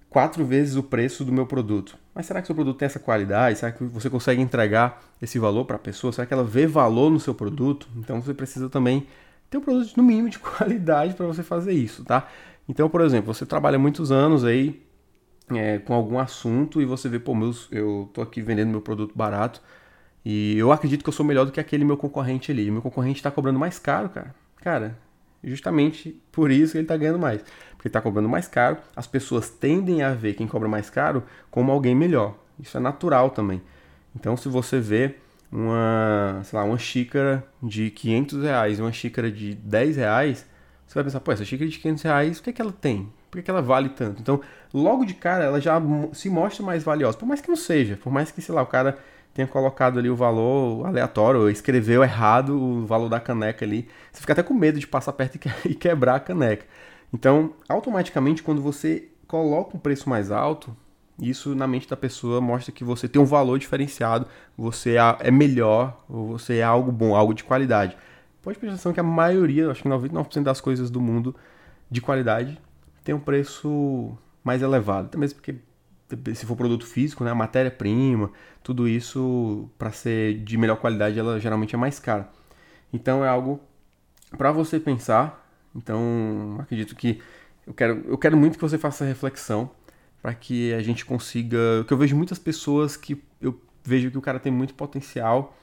quatro 0.10 0.45
vezes 0.45 0.76
o 0.76 0.84
preço 0.84 1.24
do 1.24 1.32
meu 1.32 1.45
produto. 1.45 1.98
Mas 2.13 2.26
será 2.26 2.41
que 2.41 2.48
seu 2.48 2.56
produto 2.56 2.78
tem 2.78 2.86
essa 2.86 3.00
qualidade? 3.00 3.60
Será 3.60 3.72
que 3.72 3.84
você 3.84 4.10
consegue 4.10 4.41
entregar 4.41 5.02
esse 5.22 5.38
valor 5.38 5.65
para 5.65 5.76
a 5.76 5.80
pessoa? 5.80 6.12
Será 6.12 6.26
que 6.26 6.34
ela 6.34 6.43
vê 6.43 6.65
valor 6.65 7.12
no 7.12 7.19
seu 7.19 7.34
produto? 7.34 7.88
Então 7.95 8.22
você 8.22 8.34
precisa 8.34 8.69
também 8.69 9.06
ter 9.50 9.58
um 9.58 9.62
produto 9.62 9.95
no 9.95 10.04
mínimo 10.04 10.30
de 10.30 10.39
qualidade 10.39 11.13
para 11.13 11.26
você 11.26 11.43
fazer 11.43 11.74
isso, 11.74 12.04
tá? 12.04 12.28
Então, 12.67 12.89
por 12.89 13.02
exemplo, 13.02 13.34
você 13.34 13.45
trabalha 13.45 13.80
muitos 13.80 14.12
anos 14.12 14.43
aí 14.43 14.82
é, 15.52 15.80
com 15.80 15.93
algum 15.93 16.19
assunto 16.19 16.82
e 16.82 16.86
você 16.86 17.10
vê, 17.10 17.19
pô, 17.19 17.34
meus, 17.34 17.67
eu 17.72 18.10
tô 18.13 18.22
aqui 18.22 18.41
vendendo 18.41 18.69
meu 18.69 18.82
produto 18.82 19.13
barato 19.15 19.62
e 20.24 20.58
eu 20.58 20.72
acredito 20.72 21.04
que 21.04 21.10
eu 21.10 21.13
sou 21.13 21.26
melhor 21.26 21.45
do 21.45 21.52
que 21.52 21.60
aquele 21.60 21.84
meu 21.84 21.98
concorrente 21.98 22.52
ali. 22.52 22.69
Meu 22.69 22.82
concorrente 22.82 23.19
está 23.19 23.32
cobrando 23.32 23.58
mais 23.58 23.80
caro, 23.80 24.10
cara. 24.10 24.36
Cara, 24.58 24.98
justamente 25.43 26.21
por 26.32 26.52
isso 26.52 26.78
ele 26.78 26.84
está 26.84 26.97
ganhando 26.97 27.19
mais. 27.19 27.43
Porque 27.75 27.88
está 27.88 28.02
cobrando 28.02 28.28
mais 28.28 28.47
caro, 28.47 28.78
as 28.95 29.08
pessoas 29.08 29.49
tendem 29.49 30.02
a 30.02 30.13
ver 30.13 30.34
quem 30.34 30.47
cobra 30.47 30.67
mais 30.67 30.89
caro 30.89 31.23
como 31.49 31.71
alguém 31.71 31.95
melhor. 31.95 32.36
Isso 32.60 32.78
é 32.78 32.80
natural 32.80 33.30
também. 33.30 33.62
Então, 34.15 34.36
se 34.36 34.49
você 34.49 34.80
vê 34.80 35.15
uma, 35.52 36.41
sei 36.43 36.60
lá, 36.60 36.65
uma 36.65 36.78
xícara 36.78 37.43
de 37.63 37.89
500 37.89 38.43
reais 38.43 38.80
e 38.80 38.82
uma 38.82 38.91
xícara 38.91 39.32
de 39.32 39.56
10 39.56 39.95
reais, 39.95 40.45
você 40.86 40.95
vai 40.95 41.04
pensar, 41.04 41.19
pô, 41.19 41.32
essa 41.32 41.45
xícara 41.45 41.69
de 41.69 41.80
500 41.80 42.04
reais, 42.04 42.39
o 42.39 42.43
que, 42.43 42.49
é 42.49 42.54
que 42.54 42.62
ela 42.62 42.71
tem? 42.71 43.12
Por 43.30 43.38
que, 43.38 43.43
que 43.43 43.52
ela 43.52 43.62
vale 43.62 43.89
tanto? 43.89 44.21
Então, 44.21 44.41
logo 44.73 45.06
de 45.06 45.13
cara, 45.13 45.45
ela 45.45 45.62
já 45.62 45.80
se 46.13 46.30
mostra 46.30 46.65
mais 46.65 46.84
valiosa. 46.84 47.17
Por 47.17 47.28
mais 47.28 47.39
que 47.39 47.47
não 47.47 47.56
seja, 47.56 47.95
por 47.95 48.12
mais 48.12 48.32
que, 48.32 48.41
sei 48.41 48.54
lá, 48.54 48.62
o 48.62 48.67
cara 48.67 48.97
tenha 49.39 49.47
colocado 49.47 49.97
ali 49.97 50.10
o 50.10 50.15
valor 50.15 50.86
aleatório, 50.86 51.49
escreveu 51.49 52.04
errado 52.04 52.62
o 52.62 52.86
valor 52.86 53.08
da 53.08 53.21
caneca 53.21 53.63
ali, 53.63 53.88
você 54.12 54.19
fica 54.19 54.34
até 54.34 54.43
com 54.43 54.54
medo 54.54 54.80
de 54.80 54.86
passar 54.86 55.13
perto 55.13 55.39
e 55.65 55.73
quebrar 55.73 56.15
a 56.15 56.19
caneca. 56.19 56.65
Então, 57.13 57.54
automaticamente, 57.67 58.43
quando 58.43 58.62
você 58.62 59.08
coloca 59.28 59.78
um 59.78 59.80
preço 59.80 60.10
mais 60.10 60.30
alto, 60.30 60.75
isso 61.17 61.56
na 61.56 61.65
mente 61.67 61.88
da 61.88 61.95
pessoa 61.95 62.41
mostra 62.41 62.71
que 62.73 62.84
você 62.84 63.08
tem 63.08 63.21
um 63.21 63.25
valor 63.25 63.58
diferenciado, 63.58 64.28
você 64.58 64.97
é, 64.97 65.17
é 65.21 65.32
melhor, 65.32 66.04
ou 66.10 66.28
você 66.28 66.58
é 66.58 66.63
algo 66.63 66.91
bom, 66.91 67.15
algo 67.15 67.34
de 67.34 67.45
qualidade. 67.45 67.95
Pode 68.41 68.58
prestar 68.58 68.75
atenção 68.75 68.93
que 68.93 68.99
a 68.99 69.04
maioria, 69.04 69.71
acho 69.71 69.84
que 69.84 69.89
99% 69.89 70.43
das 70.43 70.60
coisas 70.60 70.89
do 70.89 70.99
mundo 70.99 71.34
de 71.89 72.02
qualidade 72.02 72.60
tem 73.04 73.15
um 73.15 73.19
preço 73.19 74.17
mais 74.43 74.62
elevado. 74.62 75.08
Até 75.08 75.17
mesmo 75.17 75.36
porque 75.36 75.56
se 76.34 76.45
for 76.45 76.56
produto 76.56 76.86
físico, 76.86 77.24
né, 77.24 77.32
a 77.32 77.36
matéria-prima, 77.36 78.32
tudo 78.63 78.88
isso 78.88 79.69
para 79.78 79.91
ser 79.91 80.39
de 80.39 80.58
melhor 80.58 80.78
qualidade, 80.78 81.19
ela 81.19 81.39
geralmente 81.39 81.76
é 81.76 81.78
mais 81.78 82.00
cara. 82.00 82.30
Então 82.91 83.24
é 83.24 83.28
algo 83.28 83.60
para 84.38 84.52
você 84.52 84.80
pensar. 84.80 85.48
Então 85.76 86.58
acredito 86.60 86.95
que 86.95 87.22
eu 87.65 87.74
quero, 87.74 88.04
eu 88.08 88.17
quero 88.17 88.36
muito 88.36 88.56
que 88.56 88.62
você 88.62 88.78
faça 88.78 89.06
reflexão 89.06 89.69
para 90.22 90.34
que 90.34 90.74
a 90.74 90.82
gente 90.82 91.06
consiga. 91.06 91.84
Que 91.88 91.93
eu 91.93 91.98
vejo 91.98 92.15
muitas 92.15 92.39
pessoas 92.39 92.98
que 92.98 93.22
eu 93.41 93.60
vejo 93.84 94.12
que 94.12 94.17
o 94.17 94.22
cara 94.22 94.39
tem 94.39 94.52
muito 94.52 94.74
potencial, 94.74 95.56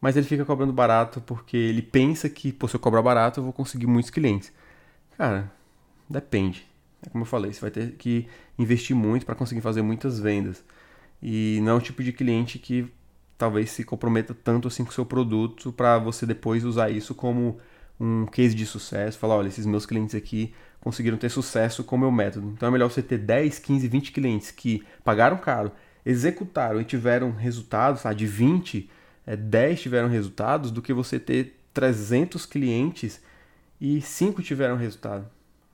mas 0.00 0.16
ele 0.16 0.26
fica 0.26 0.44
cobrando 0.44 0.72
barato 0.72 1.20
porque 1.20 1.56
ele 1.56 1.82
pensa 1.82 2.28
que, 2.28 2.52
pô, 2.52 2.68
se 2.68 2.76
eu 2.76 2.80
cobrar 2.80 3.02
barato, 3.02 3.40
eu 3.40 3.44
vou 3.44 3.52
conseguir 3.52 3.86
muitos 3.86 4.10
clientes. 4.10 4.52
Cara, 5.16 5.50
depende. 6.08 6.66
É 7.04 7.10
como 7.10 7.22
eu 7.22 7.26
falei, 7.26 7.52
você 7.52 7.60
vai 7.60 7.70
ter 7.70 7.92
que 7.92 8.28
investir 8.58 8.94
muito 8.94 9.26
para 9.26 9.34
conseguir 9.34 9.60
fazer 9.60 9.82
muitas 9.82 10.18
vendas. 10.18 10.64
E 11.22 11.60
não 11.62 11.72
é 11.72 11.74
o 11.74 11.80
tipo 11.80 12.02
de 12.02 12.12
cliente 12.12 12.58
que 12.58 12.90
talvez 13.38 13.70
se 13.70 13.84
comprometa 13.84 14.34
tanto 14.34 14.68
assim 14.68 14.84
com 14.84 14.90
o 14.90 14.94
seu 14.94 15.04
produto 15.04 15.72
para 15.72 15.98
você 15.98 16.24
depois 16.24 16.64
usar 16.64 16.90
isso 16.90 17.14
como 17.14 17.58
um 17.98 18.26
case 18.26 18.54
de 18.54 18.66
sucesso, 18.66 19.18
falar, 19.18 19.36
olha, 19.36 19.48
esses 19.48 19.66
meus 19.66 19.86
clientes 19.86 20.14
aqui 20.14 20.52
conseguiram 20.80 21.16
ter 21.16 21.30
sucesso 21.30 21.82
com 21.82 21.96
o 21.96 21.98
meu 21.98 22.12
método. 22.12 22.52
Então 22.54 22.68
é 22.68 22.72
melhor 22.72 22.90
você 22.90 23.02
ter 23.02 23.18
10, 23.18 23.58
15, 23.58 23.88
20 23.88 24.12
clientes 24.12 24.50
que 24.50 24.84
pagaram 25.02 25.36
caro, 25.38 25.72
executaram 26.04 26.80
e 26.80 26.84
tiveram 26.84 27.32
resultados, 27.32 28.02
tá? 28.02 28.12
de 28.12 28.26
20, 28.26 28.88
é, 29.26 29.36
10 29.36 29.80
tiveram 29.80 30.08
resultados, 30.08 30.70
do 30.70 30.82
que 30.82 30.92
você 30.92 31.18
ter 31.18 31.58
300 31.72 32.46
clientes 32.46 33.20
e 33.80 34.00
5 34.00 34.42
tiveram 34.42 34.76
resultado. 34.76 35.26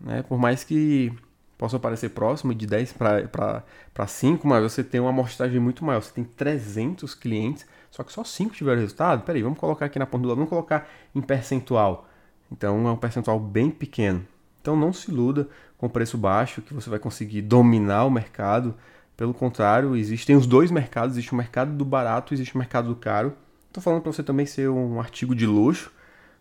Né? 0.03 0.23
Por 0.23 0.39
mais 0.39 0.65
que 0.65 1.13
possa 1.57 1.79
parecer 1.79 2.09
próximo, 2.09 2.53
de 2.55 2.67
10 2.67 2.95
para 2.95 4.07
5, 4.07 4.47
mas 4.47 4.63
você 4.63 4.83
tem 4.83 5.01
uma 5.01 5.11
amostragem 5.11 5.61
muito 5.61 5.85
maior. 5.85 6.03
Você 6.03 6.13
tem 6.13 6.25
300 6.25 7.15
clientes, 7.15 7.65
só 7.91 8.03
que 8.03 8.13
só 8.13 8.25
5 8.25 8.53
tiveram 8.53 8.81
resultado. 8.81 9.23
Peraí, 9.23 9.43
vamos 9.43 9.59
colocar 9.59 9.87
aqui 9.87 9.99
na 9.99 10.07
ponta 10.07 10.23
do 10.23 10.29
lado, 10.29 10.37
vamos 10.37 10.51
colocar 10.51 10.89
em 11.15 11.21
percentual. 11.21 12.09
Então 12.51 12.87
é 12.89 12.91
um 12.91 12.97
percentual 12.97 13.39
bem 13.39 13.71
pequeno. 13.71 14.27
Então 14.61 14.75
não 14.77 14.93
se 14.93 15.11
iluda 15.11 15.49
com 15.79 15.89
preço 15.89 16.19
baixo 16.19 16.63
que 16.63 16.75
você 16.75 16.91
vai 16.91 16.99
conseguir 16.99 17.43
dominar 17.43 18.05
o 18.05 18.11
mercado. 18.11 18.75
Pelo 19.17 19.33
contrário, 19.33 19.95
existem 19.95 20.35
os 20.35 20.47
dois 20.47 20.71
mercados, 20.71 21.17
existe 21.17 21.33
o 21.33 21.37
mercado 21.37 21.73
do 21.73 21.85
barato 21.85 22.35
existe 22.35 22.55
o 22.55 22.59
mercado 22.59 22.89
do 22.89 22.97
caro. 22.97 23.37
Estou 23.69 23.83
falando 23.83 24.03
para 24.03 24.13
você 24.13 24.23
também 24.23 24.47
ser 24.47 24.69
um 24.69 24.99
artigo 25.01 25.35
de 25.35 25.47
luxo. 25.47 25.93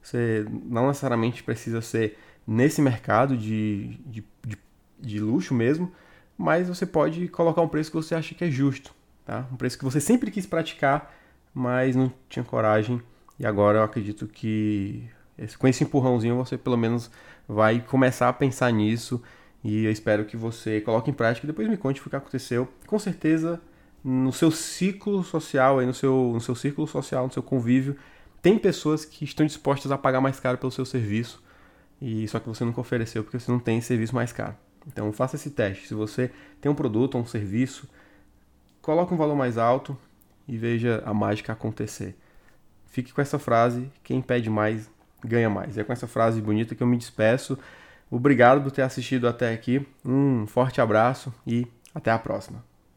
Você 0.01 0.45
não 0.65 0.87
necessariamente 0.87 1.43
precisa 1.43 1.79
ser 1.79 2.17
nesse 2.45 2.81
mercado 2.81 3.37
de, 3.37 3.99
de, 4.05 4.23
de, 4.45 4.57
de 4.99 5.19
luxo 5.19 5.53
mesmo, 5.53 5.91
mas 6.37 6.67
você 6.67 6.85
pode 6.85 7.27
colocar 7.27 7.61
um 7.61 7.67
preço 7.67 7.91
que 7.91 7.97
você 7.97 8.15
acha 8.15 8.33
que 8.33 8.43
é 8.43 8.49
justo. 8.49 8.93
Tá? 9.25 9.45
Um 9.51 9.55
preço 9.55 9.77
que 9.77 9.83
você 9.83 9.99
sempre 9.99 10.31
quis 10.31 10.45
praticar, 10.45 11.13
mas 11.53 11.95
não 11.95 12.11
tinha 12.27 12.43
coragem. 12.43 13.01
E 13.39 13.45
agora 13.45 13.79
eu 13.79 13.83
acredito 13.83 14.27
que 14.27 15.07
com 15.57 15.67
esse 15.67 15.83
empurrãozinho 15.83 16.35
você 16.35 16.57
pelo 16.57 16.77
menos 16.77 17.09
vai 17.47 17.79
começar 17.79 18.29
a 18.29 18.33
pensar 18.33 18.71
nisso 18.71 19.21
e 19.63 19.85
eu 19.85 19.91
espero 19.91 20.25
que 20.25 20.35
você 20.35 20.81
coloque 20.81 21.09
em 21.09 21.13
prática 21.13 21.45
e 21.45 21.47
depois 21.47 21.67
me 21.67 21.77
conte 21.77 22.01
o 22.01 22.09
que 22.09 22.15
aconteceu. 22.15 22.67
Com 22.87 22.97
certeza, 22.97 23.61
no 24.03 24.33
seu 24.33 24.51
ciclo 24.51 25.23
social, 25.23 25.79
aí 25.79 25.85
no, 25.85 25.93
seu, 25.93 26.31
no 26.33 26.41
seu 26.41 26.55
círculo 26.55 26.87
social, 26.87 27.27
no 27.27 27.33
seu 27.33 27.43
convívio, 27.43 27.95
tem 28.41 28.57
pessoas 28.57 29.05
que 29.05 29.23
estão 29.23 29.45
dispostas 29.45 29.91
a 29.91 29.97
pagar 29.97 30.21
mais 30.21 30.39
caro 30.39 30.57
pelo 30.57 30.71
seu 30.71 30.85
serviço 30.85 31.41
e 32.01 32.27
só 32.27 32.39
que 32.39 32.47
você 32.47 32.65
nunca 32.65 32.81
ofereceu 32.81 33.23
porque 33.23 33.39
você 33.39 33.51
não 33.51 33.59
tem 33.59 33.79
serviço 33.79 34.15
mais 34.15 34.33
caro. 34.33 34.55
Então 34.87 35.11
faça 35.13 35.35
esse 35.35 35.51
teste. 35.51 35.87
Se 35.87 35.93
você 35.93 36.31
tem 36.59 36.71
um 36.71 36.75
produto 36.75 37.15
ou 37.15 37.21
um 37.21 37.25
serviço, 37.25 37.87
coloque 38.81 39.13
um 39.13 39.17
valor 39.17 39.35
mais 39.35 39.57
alto 39.57 39.95
e 40.47 40.57
veja 40.57 41.03
a 41.05 41.13
mágica 41.13 41.53
acontecer. 41.53 42.17
Fique 42.87 43.13
com 43.13 43.21
essa 43.21 43.37
frase: 43.37 43.91
quem 44.03 44.21
pede 44.21 44.49
mais 44.49 44.89
ganha 45.23 45.49
mais. 45.49 45.77
É 45.77 45.83
com 45.83 45.93
essa 45.93 46.07
frase 46.07 46.41
bonita 46.41 46.73
que 46.73 46.81
eu 46.81 46.87
me 46.87 46.97
despeço. 46.97 47.57
Obrigado 48.09 48.61
por 48.61 48.71
ter 48.71 48.81
assistido 48.81 49.27
até 49.27 49.53
aqui. 49.53 49.85
Um 50.03 50.45
forte 50.47 50.81
abraço 50.81 51.33
e 51.45 51.67
até 51.93 52.11
a 52.11 52.19
próxima. 52.19 52.70